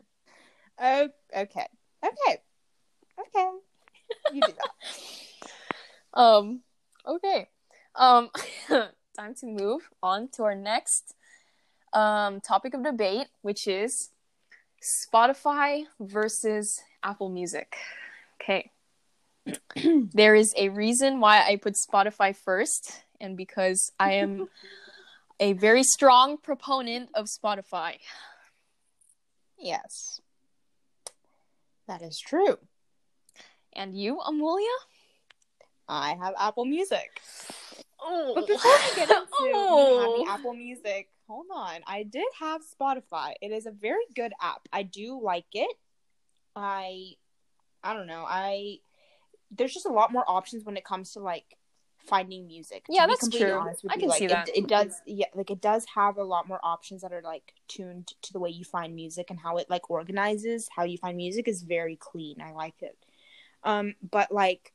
[0.80, 1.66] Oh, okay.
[2.06, 2.38] Okay.
[3.20, 3.50] Okay.
[4.34, 4.70] You do that.
[6.12, 6.62] Um.
[7.06, 7.48] Okay.
[7.96, 8.32] Um.
[8.68, 11.14] time to move on to our next
[11.94, 14.10] um topic of debate, which is
[14.82, 17.76] Spotify versus Apple Music.
[18.42, 18.72] Okay.
[20.14, 24.48] there is a reason why I put Spotify first, and because I am
[25.40, 27.98] a very strong proponent of Spotify.
[29.58, 30.22] yes.
[31.88, 32.58] That is true.
[33.74, 34.78] And you, Amulya?
[35.88, 37.10] I have Apple Music.
[38.00, 40.00] Oh, But before we get into Oh.
[40.00, 41.82] having Apple Music, hold on.
[41.86, 43.34] I did have Spotify.
[43.42, 44.68] It is a very good app.
[44.74, 45.78] I do like it.
[46.56, 47.12] I
[47.84, 48.26] I don't know.
[48.28, 48.78] I
[49.52, 51.56] there's just a lot more options when it comes to like
[52.00, 52.86] finding music.
[52.90, 53.52] Yeah, that's true.
[53.52, 54.00] honest I you.
[54.00, 54.50] can Like, see it, that.
[54.56, 58.14] It does yeah, like it does have a lot more options that are like tuned
[58.24, 61.48] to the way you find music and how it like organizes how you find music
[61.48, 62.42] is very clean.
[62.42, 62.98] I like it.
[63.64, 64.74] Um but like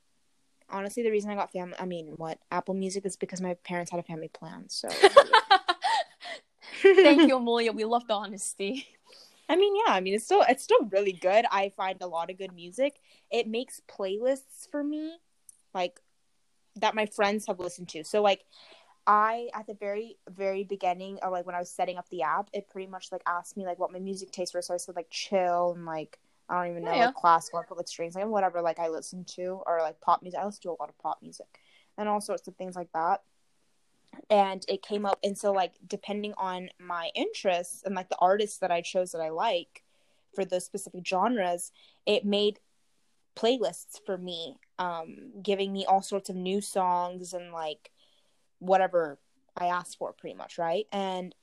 [0.71, 3.91] honestly the reason I got family I mean what Apple Music is because my parents
[3.91, 4.69] had a family plan.
[4.69, 4.89] So
[6.85, 7.75] Thank you, Amulya.
[7.75, 8.87] We love the honesty.
[9.49, 11.45] I mean, yeah, I mean it's still it's still really good.
[11.51, 13.01] I find a lot of good music.
[13.31, 15.19] It makes playlists for me
[15.75, 16.01] like
[16.77, 18.05] that my friends have listened to.
[18.05, 18.45] So like
[19.07, 22.49] I at the very very beginning of like when I was setting up the app,
[22.55, 24.63] it pretty much like asked me like what my music tastes were.
[24.63, 26.19] So I said like chill and like
[26.49, 27.07] I don't even oh, know Oh, yeah.
[27.07, 30.41] like classical, I like strings, like whatever like I listen to or like pop music.
[30.41, 31.47] I listen to a lot of pop music
[31.99, 33.23] and all sorts of things like that.
[34.31, 38.59] And it came up, and so like depending on my interests and like the artists
[38.59, 39.83] that I chose that I like
[40.35, 41.73] for those specific genres,
[42.07, 42.59] it made
[43.37, 47.91] playlists for me, um, giving me all sorts of new songs and like
[48.59, 49.19] whatever
[49.57, 50.87] I asked for, pretty much, right?
[50.93, 51.35] And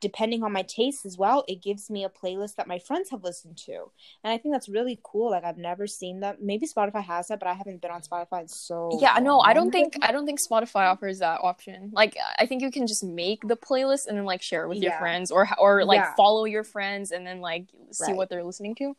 [0.00, 3.24] depending on my tastes as well, it gives me a playlist that my friends have
[3.24, 3.90] listened to.
[4.22, 5.30] And I think that's really cool.
[5.30, 6.40] Like I've never seen that.
[6.42, 9.54] Maybe Spotify has that, but I haven't been on Spotify in so Yeah, no, I
[9.54, 11.90] don't think I don't think Spotify offers that option.
[11.92, 14.78] Like, I think you can just make the playlist and then like share it with
[14.78, 16.14] your friends, or or like Yeah.
[16.14, 18.16] follow your friends and then like see Right.
[18.16, 18.94] what they're listening to.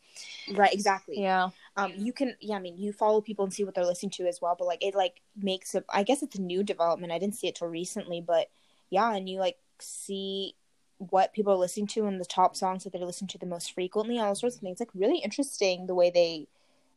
[0.54, 1.20] Right, exactly.
[1.22, 4.10] Yeah, um you can yeah i mean you follow people and see what they're listening
[4.10, 7.12] to as well but like it like makes it i guess it's a new development
[7.14, 8.50] i didn't see it till recently but
[8.90, 10.56] yeah and you like see
[11.00, 13.74] what people are listening to and the top songs that they're listening to the most
[13.74, 16.48] frequently all sorts of things like really interesting the way they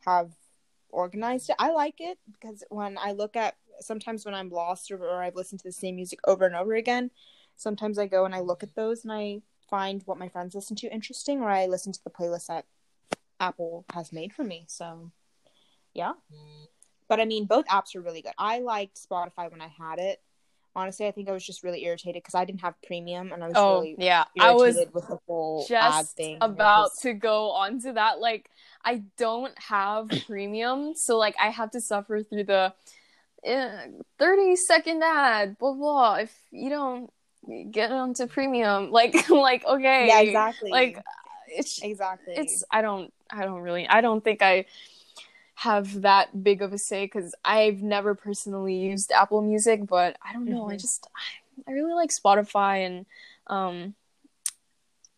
[0.05, 0.31] have
[0.89, 4.97] organized it i like it because when i look at sometimes when i'm lost or,
[4.97, 7.09] or i've listened to the same music over and over again
[7.55, 10.75] sometimes i go and i look at those and i find what my friends listen
[10.75, 12.65] to interesting or i listen to the playlist that
[13.43, 14.65] Apple has made for me.
[14.67, 15.11] So,
[15.93, 16.13] yeah.
[16.33, 16.67] Mm.
[17.07, 18.33] But I mean, both apps are really good.
[18.37, 20.21] I liked Spotify when I had it.
[20.75, 23.47] Honestly, I think I was just really irritated because I didn't have premium and I
[23.47, 26.39] was Oh really yeah, I was irritated with the whole ad just thing.
[26.41, 28.19] about It to go on to that.
[28.19, 28.49] Like,
[28.83, 32.73] I don't have premium, so like I have to suffer through the
[33.47, 33.77] uh,
[34.19, 35.57] thirty second ad.
[35.57, 36.15] Blah blah.
[36.15, 37.11] If you don't
[37.71, 40.71] get onto premium, like like okay, Yeah, exactly.
[40.71, 40.99] Like
[41.49, 42.35] it's exactly.
[42.35, 44.65] it's I don't I don't really I don't think I
[45.55, 50.33] have that big of a say because I've never personally used Apple Music, but I
[50.33, 50.69] don't know.
[50.69, 50.81] I Mhm.
[50.81, 53.05] just I, I really like Spotify and
[53.47, 53.95] um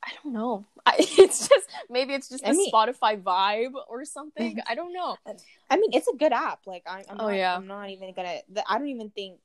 [0.04, 0.66] I don't know.
[0.86, 4.60] I, it's just maybe it's just I the mean- Spotify vibe or something.
[4.68, 5.18] I don't know.
[5.70, 6.60] I mean, it's a good app.
[6.68, 7.56] Like, I, I'm Oh, not, yeah.
[7.56, 8.38] I'm not even gonna.
[8.52, 9.40] The, I don't even think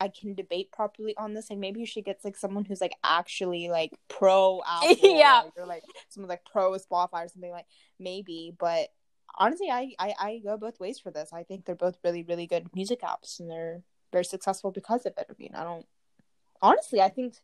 [0.00, 1.50] I can debate properly on this.
[1.50, 5.42] Like, maybe you should get like someone who's like actually like pro Apple, Yeah.
[5.56, 7.66] or like someone like pro Spotify or something like
[7.98, 8.54] maybe.
[8.58, 8.88] But
[9.36, 11.32] honestly, I, I I go both ways for this.
[11.32, 15.14] I think they're both really really good music apps, and they're very successful because of
[15.18, 15.26] it.
[15.28, 15.86] I mean, I don't
[16.62, 17.00] honestly.
[17.00, 17.34] I think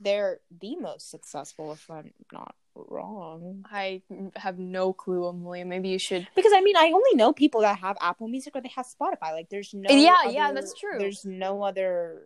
[0.00, 3.64] they're the most successful, if I'm not wrong.
[3.70, 4.02] I
[4.36, 5.66] have no clue, Amulya.
[5.66, 6.28] Maybe you should.
[6.36, 9.32] Because I mean, I only know people that have Apple Music or they have Spotify.
[9.32, 9.92] Like, there's no.
[9.92, 10.98] Yeah, other- yeah, that's true.
[10.98, 12.22] There's no other.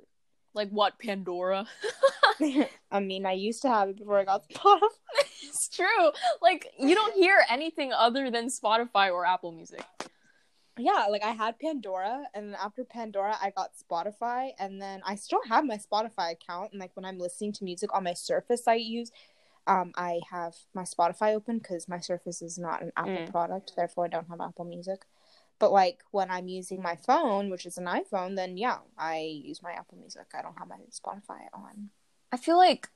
[0.54, 1.66] Like what Pandora?
[2.90, 4.80] I mean, I used to have it before I got Spotify.
[5.42, 6.10] it's true.
[6.40, 9.84] Like you don't hear anything other than Spotify or Apple Music.
[10.78, 15.16] Yeah, like I had Pandora, and then after Pandora, I got Spotify, and then I
[15.16, 16.72] still have my Spotify account.
[16.72, 19.12] And like when I'm listening to music on my Surface, I use,
[19.66, 23.30] um, I have my Spotify open because my Surface is not an Apple Mm.
[23.30, 25.04] product, therefore I don't have Apple Music.
[25.58, 29.62] But like when I'm using my phone, which is an iPhone, then yeah, I use
[29.62, 30.26] my Apple Music.
[30.34, 31.90] I don't have my Spotify on.
[32.32, 32.88] I feel like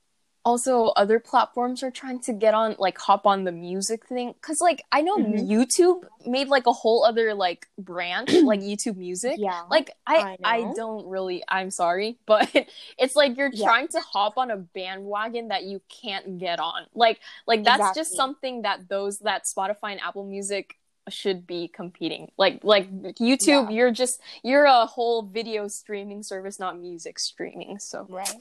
[0.45, 4.61] also other platforms are trying to get on like hop on the music thing cuz
[4.61, 5.49] like I know Mhm.
[5.49, 9.39] YouTube made like a whole other like branch like YouTube Music.
[9.39, 9.63] Yeah.
[9.69, 12.49] Like I I I, don't really I'm sorry, but
[12.99, 13.65] it's like you're Yeah.
[13.65, 16.87] trying to hop on a bandwagon that you can't get on.
[16.95, 22.31] Like like that's just something that those that Spotify and Apple Music should be competing.
[22.37, 23.71] Like like YouTube, Yeah.
[23.71, 27.79] you're just you're a whole video streaming service, not music streaming.
[27.79, 28.35] So right.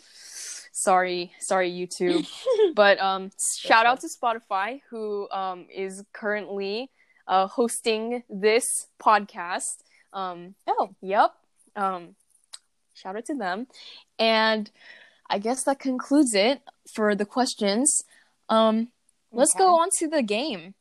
[0.72, 2.28] sorry, sorry YouTube.
[2.76, 6.90] but um shout out to Spotify who um is currently
[7.28, 8.66] uh hosting this
[9.02, 9.84] podcast.
[10.14, 10.96] Um Oh.
[11.02, 11.32] Yep.
[11.76, 12.16] Um,
[12.94, 13.68] shout out to them.
[14.18, 14.72] And
[15.30, 16.62] I guess that concludes it
[16.96, 18.02] for the questions.
[18.48, 18.90] Um,
[19.32, 19.64] let's Okay.
[19.64, 20.74] go on to the game.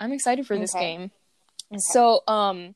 [0.00, 0.96] I'm excited for this Okay.
[0.96, 1.10] game.
[1.78, 2.74] So, um,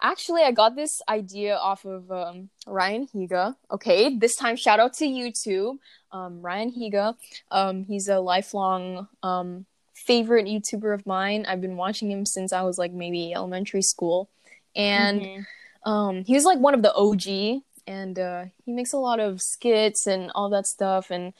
[0.00, 3.54] actually, I got this idea off of um, Ryan Higa.
[3.70, 5.78] Okay, this time, shout out to YouTube.
[6.10, 7.14] Um, Ryan Higa.
[7.52, 11.44] Um, he's a lifelong um, favorite YouTuber of mine.
[11.46, 14.28] I've been watching him since I was like maybe elementary school,
[14.74, 15.46] and Mhm.
[15.84, 19.40] um, he was like one of the OG, and uh, he makes a lot of
[19.40, 21.32] skits and all that stuff, and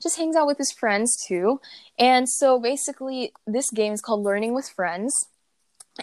[0.00, 1.60] just hangs out with his friends too.
[1.98, 5.26] And so basically, this game is called Learning with Friends.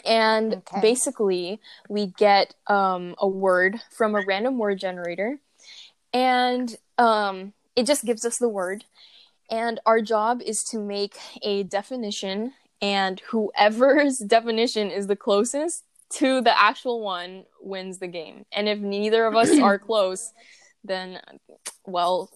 [0.06, 0.82] And Okay.
[0.82, 5.40] basically, we get um, a word from a random word generator,
[6.14, 8.86] and um, it just gives us the word.
[9.50, 15.84] And our job is to make a definition, and whoever's definition is the closest
[16.16, 18.46] to the actual one wins the game.
[18.52, 20.32] And if neither of us are close,
[20.84, 21.20] then,
[21.86, 22.30] well,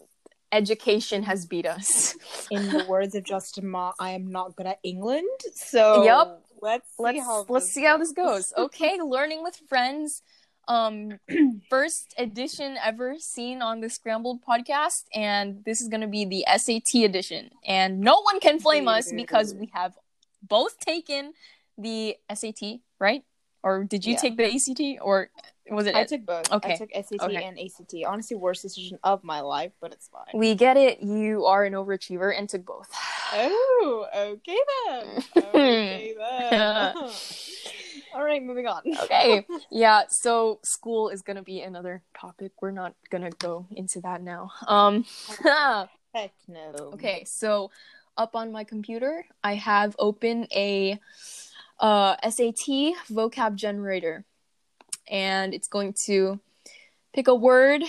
[0.52, 2.16] education has beat us.
[2.50, 5.28] In the words of Justin Ma, I am not good at England.
[5.56, 6.44] So Yep.
[6.62, 8.54] let's see let's how let's this see how this goes.
[8.58, 10.22] Okay, learning with friends.
[10.70, 11.20] Um,
[11.70, 17.04] first edition ever seen on the Scrambled podcast, and this is gonna be the SAT
[17.06, 17.52] edition.
[17.66, 19.94] And no one can flame us because we have
[20.42, 21.34] both taken
[21.78, 23.24] the SAT, right?
[23.64, 24.20] Or did you Yeah.
[24.20, 25.30] take the ACT, or
[25.70, 25.96] was it?
[25.96, 26.52] I took both.
[26.52, 26.74] Okay.
[26.74, 27.44] I took SAT Okay.
[27.44, 28.06] and ACT.
[28.06, 30.34] Honestly, worst decision of my life, but it's fine.
[30.34, 31.02] we get it.
[31.02, 32.90] You are an overachiever and took both.
[33.34, 35.24] Oh, okay then.
[35.36, 36.96] Okay then.
[38.14, 38.82] All right, moving on.
[39.04, 44.22] okay yeah so school is gonna be another topic we're not gonna go into that
[44.24, 45.06] now um
[46.14, 46.72] Heck no.
[46.94, 47.70] okay so
[48.16, 50.98] up on my computer i have open a
[51.80, 52.56] uh sat
[53.10, 54.26] vocab generator
[55.10, 56.40] and it's going to
[57.14, 57.84] pick a word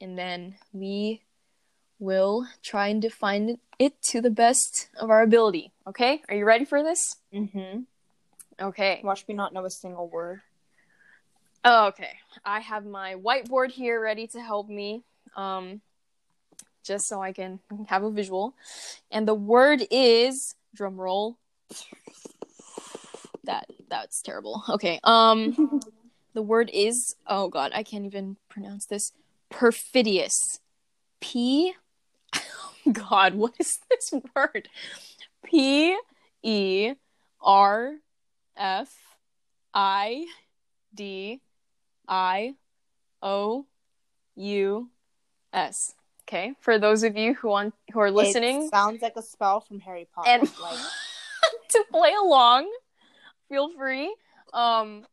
[0.00, 1.22] and then we
[1.98, 6.64] will try and define it to the best of our ability okay are you ready
[6.64, 7.80] for this Mm-hmm.
[8.60, 10.40] okay Watch me not know a single word.
[11.64, 12.18] Oh, okay.
[12.44, 15.04] I have my whiteboard here ready to help me,
[15.36, 15.80] um,
[16.82, 18.54] just so I can have a visual.
[19.12, 21.38] And the word is drum roll.
[23.44, 24.62] That that's terrible.
[24.68, 25.00] Okay.
[25.04, 25.80] Um,
[26.34, 29.12] the word is oh god, I can't even pronounce this.
[29.50, 30.60] Perfidious.
[31.20, 31.74] P.
[32.34, 32.40] Oh
[32.92, 34.68] God, what is this word?
[35.44, 35.96] P
[36.42, 36.94] E
[37.40, 37.94] R
[38.56, 38.92] F
[39.74, 40.26] I
[40.94, 41.40] D
[42.08, 42.54] I
[43.22, 43.66] O
[44.36, 44.88] U
[45.52, 45.94] S.
[46.28, 49.60] Okay, for those of you who want who are listening It sounds like a spell
[49.60, 50.30] from Harry Potter.
[50.30, 50.78] and like,
[51.70, 52.70] to play along,
[53.52, 54.14] feel free.
[54.54, 55.04] Um,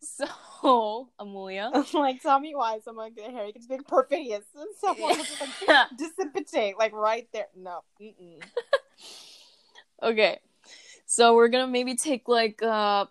[0.00, 0.26] so
[1.20, 6.78] Amulya, like, tell me why someone Harry can speak perfidious and someone just like dissipate
[6.78, 7.48] like right there.
[7.56, 7.80] No.
[8.00, 8.40] Mm-mm.
[10.02, 10.38] okay,
[11.06, 13.06] so we're gonna maybe take like uh,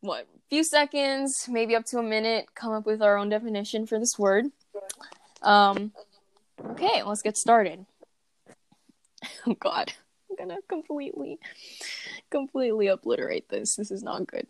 [0.00, 4.00] what few seconds, maybe up to a minute, come up with our own definition for
[4.00, 4.46] this word.
[5.42, 5.92] Um,
[6.70, 7.86] okay, let's get started.
[9.46, 9.92] Oh God,
[10.40, 11.38] gonna completely,
[12.30, 13.76] completely obliterate this.
[13.76, 14.46] This is not good.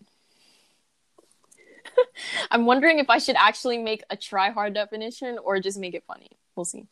[2.50, 6.04] I'm wondering if I should actually make a try hard definition or just make it
[6.06, 6.30] funny.
[6.54, 6.86] We'll see.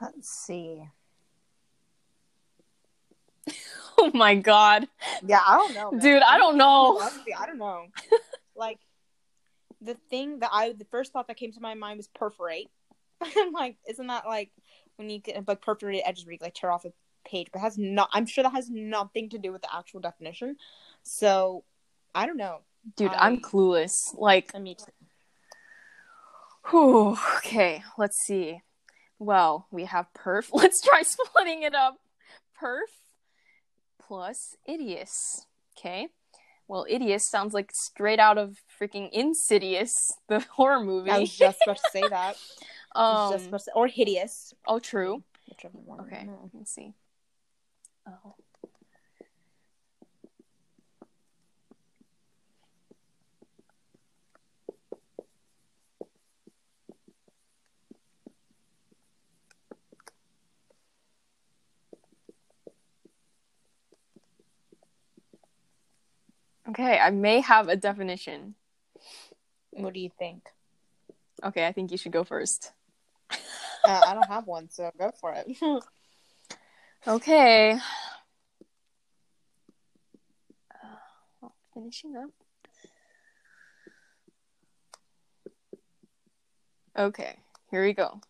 [0.00, 0.82] Let's see.
[3.96, 4.88] Oh my God,
[5.24, 6.00] Yeah, I don't know, man.
[6.00, 6.98] dude, I don't know.
[7.38, 7.84] I don't know.
[8.56, 8.78] like
[9.84, 12.70] the thing that I the first thought that came to my mind was perforate.
[13.20, 14.50] I'm like, isn't that like
[14.96, 16.92] when you get like perforated edges where you like tear off a
[17.26, 17.48] page?
[17.52, 18.10] But it has not.
[18.12, 20.56] I'm sure that has nothing to do with the actual definition.
[21.02, 21.64] So
[22.14, 22.60] I don't know.
[22.96, 24.16] Dude, I- I'm clueless.
[24.16, 24.76] Like, mean,
[26.70, 28.60] Whew, okay, let's see.
[29.18, 30.48] Well, we have perf.
[30.52, 31.98] Let's try splitting it up.
[32.60, 32.90] Perf
[34.00, 35.42] plus idios.
[35.78, 36.08] Okay.
[36.66, 41.10] Well, idios sounds like straight out of freaking Insidious, the horror movie.
[41.10, 42.36] I was just about to say that.
[42.96, 44.54] Um, just about to say, or hideous.
[44.68, 45.24] oh, true.
[45.48, 46.02] Whichever one.
[46.02, 46.94] Okay, let's see.
[48.06, 48.36] Oh.
[66.68, 68.54] Okay, I may have a definition.
[69.70, 70.44] What do you think?
[71.42, 72.72] Okay, I think you should go first.
[73.30, 75.46] Uh, I don't have one, so go for it.
[77.06, 77.78] Okay.
[81.42, 82.30] Uh, finishing up.
[86.96, 87.36] Okay,
[87.70, 88.22] here we go.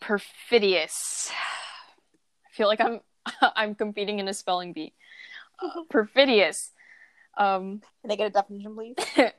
[0.00, 1.30] Perfidious.
[1.30, 3.00] I feel like I'm
[3.54, 4.94] I'm competing in a spelling bee.
[5.62, 6.70] Uh, perfidious.
[7.36, 8.94] Um, Can I get a definition, please?
[9.14, 9.32] can,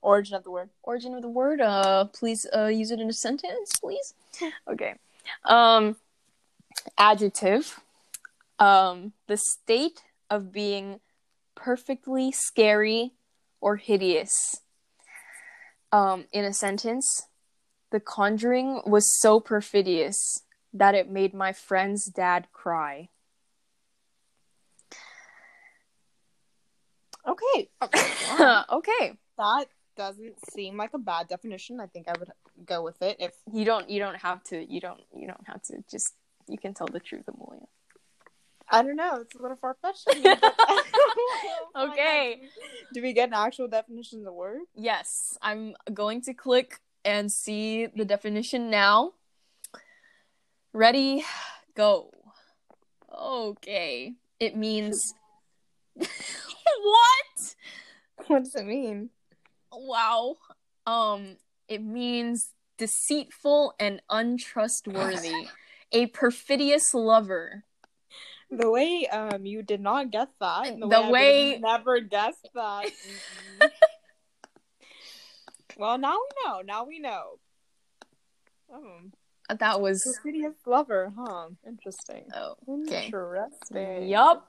[0.00, 0.70] Origin of the word.
[0.82, 1.60] origin of the word.
[1.60, 4.14] Uh, please uh, use it in a sentence, please.
[4.68, 4.94] Okay.
[5.44, 5.96] Um,
[6.96, 7.80] adjective.
[8.58, 11.00] Um, the state of being
[11.56, 13.12] perfectly scary
[13.60, 14.60] or hideous.
[15.92, 17.26] Um, in a sentence,
[17.90, 20.42] the conjuring was so perfidious
[20.72, 23.08] that it made my friend's dad cry.
[27.26, 27.68] Okay.
[28.70, 29.18] okay.
[29.38, 29.66] that
[29.96, 31.80] doesn't seem like a bad definition.
[31.80, 32.30] I think I would
[32.64, 35.62] go with it if You don't you don't have to you don't you don't have
[35.62, 36.14] to just
[36.48, 37.66] you can tell the truth, Amulya.
[38.68, 39.20] I don't know.
[39.20, 40.08] It's a little far fetched.
[41.76, 42.40] Okay.
[42.94, 44.60] Do we get an actual definition of the word?
[44.74, 49.12] Yes, I'm going to click and see the definition now.
[50.72, 51.24] Ready,
[51.74, 52.10] go.
[53.14, 54.14] Okay.
[54.40, 55.14] It means
[56.82, 57.54] What?
[58.28, 59.10] What does it mean?
[59.72, 60.36] Wow.
[60.86, 61.36] Um
[61.68, 65.48] it means deceitful and untrustworthy.
[65.92, 67.64] A perfidious lover.
[68.50, 70.78] The way um you did not guess that.
[70.78, 72.90] The I would've way- never guessed that.
[75.78, 76.60] Well, now we know.
[76.62, 77.38] Now we know.
[78.72, 79.00] Oh,
[79.54, 81.48] That was perfidious lover, huh?
[81.66, 82.24] Interesting.
[82.34, 82.54] oh,
[82.86, 83.06] okay.
[83.06, 84.08] Interesting.
[84.08, 84.48] Yup.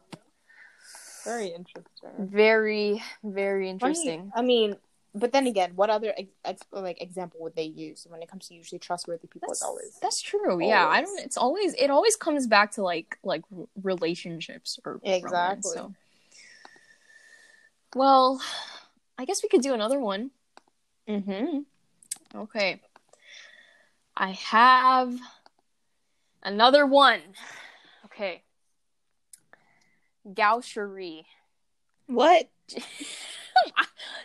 [1.28, 2.10] Very interesting.
[2.18, 4.32] Very, very interesting.
[4.36, 4.78] I mean,
[5.14, 6.14] but then again, what other
[6.46, 9.52] ex- like example would they use when it comes to usually trustworthy people?
[9.52, 10.66] It's always that's true.
[10.66, 11.20] Yeah, I don't.
[11.20, 13.44] It's always it always comes back to like like
[13.84, 15.72] relationships or romance, Exactly.
[15.74, 15.94] so.
[17.96, 18.42] Well,
[19.18, 20.32] I guess we could do another one.
[21.10, 21.60] mm-hmm.
[22.38, 22.82] Okay,
[24.16, 25.14] I have
[26.44, 27.22] another one.
[28.06, 28.44] Okay,
[30.34, 31.26] gaucherie.
[32.08, 32.50] What?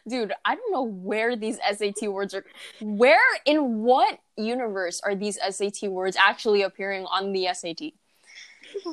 [0.09, 2.44] Dude, I don't know where these SAT words are.
[2.80, 7.92] Where in what universe are these SAT words actually appearing on the SAT?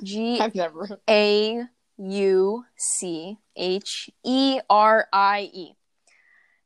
[0.04, 1.00] G I've never.
[1.10, 1.64] A
[1.98, 5.74] U C H E R I E.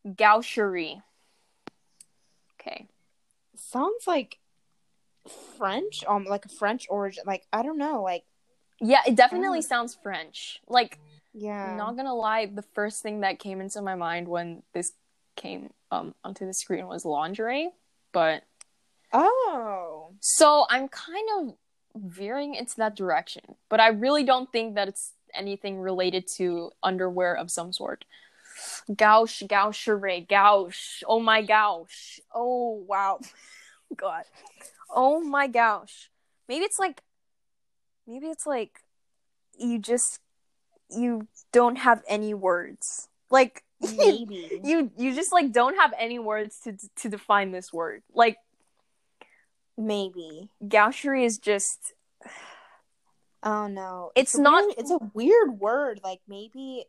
[0.05, 1.01] Gaucherie.
[2.59, 2.87] Okay.
[3.55, 4.39] Sounds like
[5.57, 6.03] French.
[6.07, 7.23] Um, like a French origin.
[7.25, 8.03] Like I don't know.
[8.03, 8.23] Like
[8.79, 9.61] Yeah, it definitely Oh.
[9.61, 10.61] sounds French.
[10.67, 10.99] Like,
[11.33, 11.75] yeah.
[11.75, 14.93] not gonna lie, the first thing that came into my mind when this
[15.35, 17.69] came um onto the screen was lingerie,
[18.11, 18.43] but
[19.11, 20.11] oh.
[20.19, 21.55] So I'm kind of
[21.95, 27.35] veering into that direction, but I really don't think that it's anything related to underwear
[27.35, 28.05] of some sort.
[28.95, 31.03] Gauche, gaucherie, gauche.
[31.07, 32.19] Oh my gosh.
[32.33, 33.19] Oh wow.
[33.95, 34.23] God.
[34.89, 36.09] Oh my gosh.
[36.47, 37.01] Maybe it's like,
[38.07, 38.79] maybe it's like,
[39.57, 40.19] you just,
[40.89, 43.07] you don't have any words.
[43.29, 43.63] Like,
[43.97, 44.61] Maybe.
[44.63, 48.01] you you just like don't have any words to to define this word.
[48.13, 48.37] Like
[49.77, 50.49] Maybe.
[50.65, 51.93] gaucherie is just
[53.43, 54.11] Oh no.
[54.15, 55.99] It's a not- weird- it's a weird word.
[56.01, 56.85] Like maybe.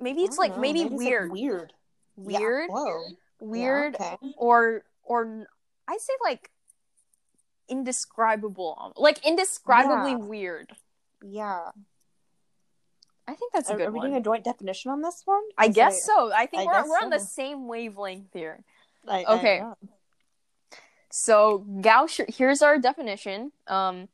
[0.00, 1.72] maybe it's like know, maybe, it's, like, weird weird.
[2.16, 3.04] Yeah, weird whoa.
[3.40, 4.34] weird Yeah, okay.
[4.36, 5.46] or or
[5.88, 6.50] i say like
[7.68, 10.16] indescribable like indescribably Yeah.
[10.16, 10.72] weird
[11.22, 11.70] Yeah.
[13.28, 15.22] i think that's a Are, good are we one doing a joint definition on this
[15.24, 15.42] one?
[15.58, 18.64] i guess so i think I we're, we're on the same wavelength here
[19.08, 19.58] I- I Okay.
[19.60, 19.76] know.
[21.10, 24.08] so gauche here's our definition um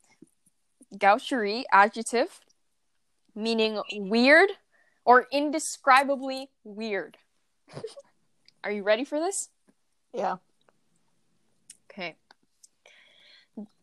[0.96, 2.40] gaucherie adjective
[3.34, 4.50] meaning weird
[5.04, 7.16] or indescribably weird
[8.64, 9.48] are you ready for this
[10.12, 10.36] Yeah.
[11.90, 12.16] Okay.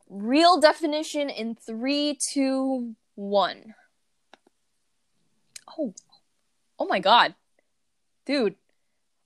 [0.09, 3.75] Real definition in three, two, one.
[5.77, 5.93] Oh,
[6.79, 7.35] oh my god,
[8.25, 8.55] dude!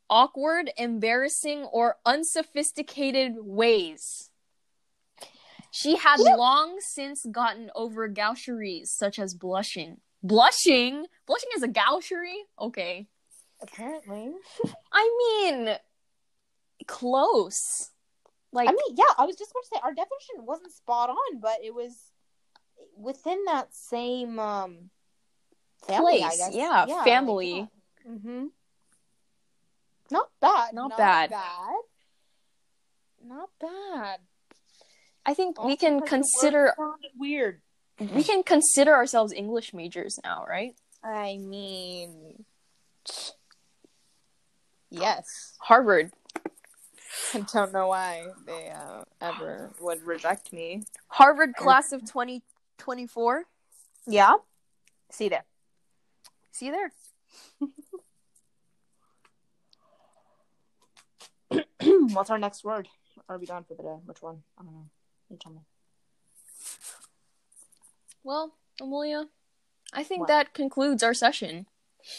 [0.09, 4.29] Awkward, embarrassing, or unsophisticated ways.
[5.71, 6.35] She had Yeah.
[6.35, 10.01] long since gotten over gaucheries such as blushing.
[10.23, 11.05] Blushing?
[11.27, 12.41] Blushing is a gaucherie?
[12.59, 13.07] Okay.
[13.61, 14.33] Apparently.
[14.91, 15.77] I mean,
[16.87, 17.91] close.
[18.51, 21.39] Like, I mean, yeah, I was just going to say our definition wasn't spot on,
[21.39, 21.93] but it was
[22.97, 24.89] within that same um
[25.87, 26.55] family, Place, guess.
[26.55, 27.67] yeah, family.
[28.09, 28.47] Mm-hmm.
[30.11, 30.73] Not bad.
[30.73, 31.29] Not bad.
[31.29, 31.75] bad.
[33.23, 34.19] Not bad.
[35.25, 36.09] I think we can because
[36.41, 36.75] the word consider
[37.17, 37.61] weird.
[37.99, 40.73] we can consider ourselves English majors now, right?
[41.03, 42.45] I mean,
[44.89, 45.25] yes.
[45.59, 46.11] Harvard.
[47.33, 50.83] I don't know why they uh, ever would reject me.
[51.07, 53.45] Harvard class of 2024.
[54.07, 54.33] Yeah.
[55.11, 55.45] See there.
[56.51, 56.91] See you there.
[62.13, 62.87] What's our next word?
[63.27, 63.97] Are we done for the day?
[64.05, 64.43] Which one?
[64.57, 64.85] I don't know.
[65.29, 65.59] You tell me.
[68.23, 69.27] Well, Amulya,
[69.93, 70.27] I think What?
[70.27, 71.65] that concludes our session.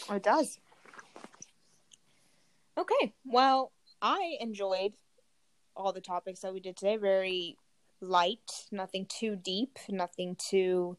[0.09, 0.59] Oh, it does.
[2.77, 3.13] Okay.
[3.25, 3.71] Well,
[4.01, 4.93] I enjoyed
[5.75, 6.97] all the topics that we did today.
[6.97, 7.57] Very
[8.01, 10.97] light, nothing too deep, nothing too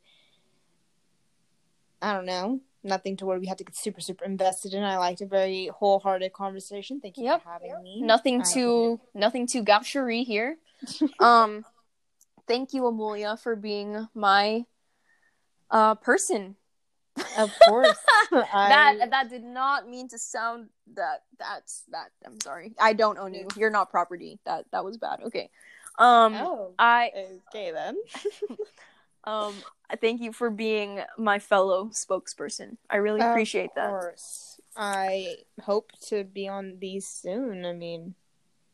[2.00, 4.82] I don't know, nothing to where we had to get super super invested in.
[4.82, 7.00] I liked a very wholehearted conversation.
[7.00, 7.42] Thank you Yep.
[7.42, 8.02] for having me.
[8.02, 10.56] Nothing I too nothing too gaucherie here.
[11.20, 11.64] um
[12.48, 14.64] thank you Amulya for being my
[15.70, 16.56] uh person.
[17.38, 17.96] Of course.
[18.30, 22.72] That I- that did not mean to sound that that's that I'm sorry.
[22.80, 23.48] I don't own you.
[23.56, 24.38] You're not property.
[24.44, 25.20] That that was bad.
[25.24, 25.50] Okay.
[25.98, 26.72] Um Oh.
[26.78, 27.10] I
[27.52, 27.96] Okay then.
[29.24, 29.54] um
[30.00, 32.76] thank you for being my fellow spokesperson.
[32.88, 33.84] I really appreciate that.
[33.86, 34.60] Of course.
[34.76, 37.66] I hope to be on these soon.
[37.66, 38.14] I mean,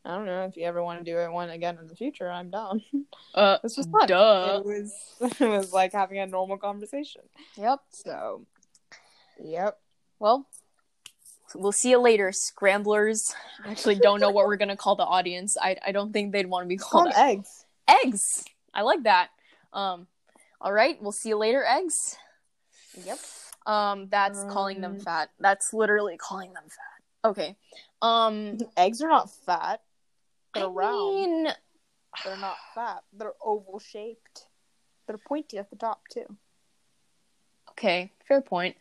[0.05, 2.29] I don't know if you ever want to do it one again in the future.
[2.31, 2.81] I'm down.
[3.35, 4.07] Uh This was fun.
[4.07, 4.59] duh.
[4.59, 4.93] It was
[5.39, 7.21] it was like having a normal conversation.
[7.57, 7.79] Yep.
[7.91, 8.45] So,
[9.43, 9.77] yep.
[10.19, 10.47] Well,
[11.53, 13.33] we'll see you later, scramblers.
[13.65, 15.57] I actually don't know what we're gonna call the audience.
[15.61, 17.65] I I don't think they'd want to be called eggs.
[18.03, 18.45] eggs.
[18.73, 19.29] I like that.
[19.73, 20.07] Um,
[20.61, 22.17] all right, we'll see you later, eggs.
[23.05, 23.19] Yep.
[23.67, 25.29] Um, that's calling them Um, fat.
[25.39, 27.29] That's literally calling them fat.
[27.29, 27.55] Okay.
[28.01, 29.81] Um, Eggs are not fat.
[30.53, 31.15] They're I round.
[31.15, 31.47] mean,
[32.23, 33.03] They're not fat.
[33.13, 34.47] They're oval shaped.
[35.07, 36.25] They're pointy at the top too.
[37.71, 38.75] okay, fair point.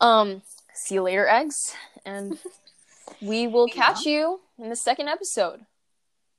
[0.00, 0.42] Um,
[0.74, 1.56] see you later, eggs,
[2.04, 2.38] and
[3.20, 5.64] we will catch you in the second episode.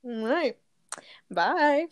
[0.04, 0.58] All right.
[1.30, 1.88] Bye.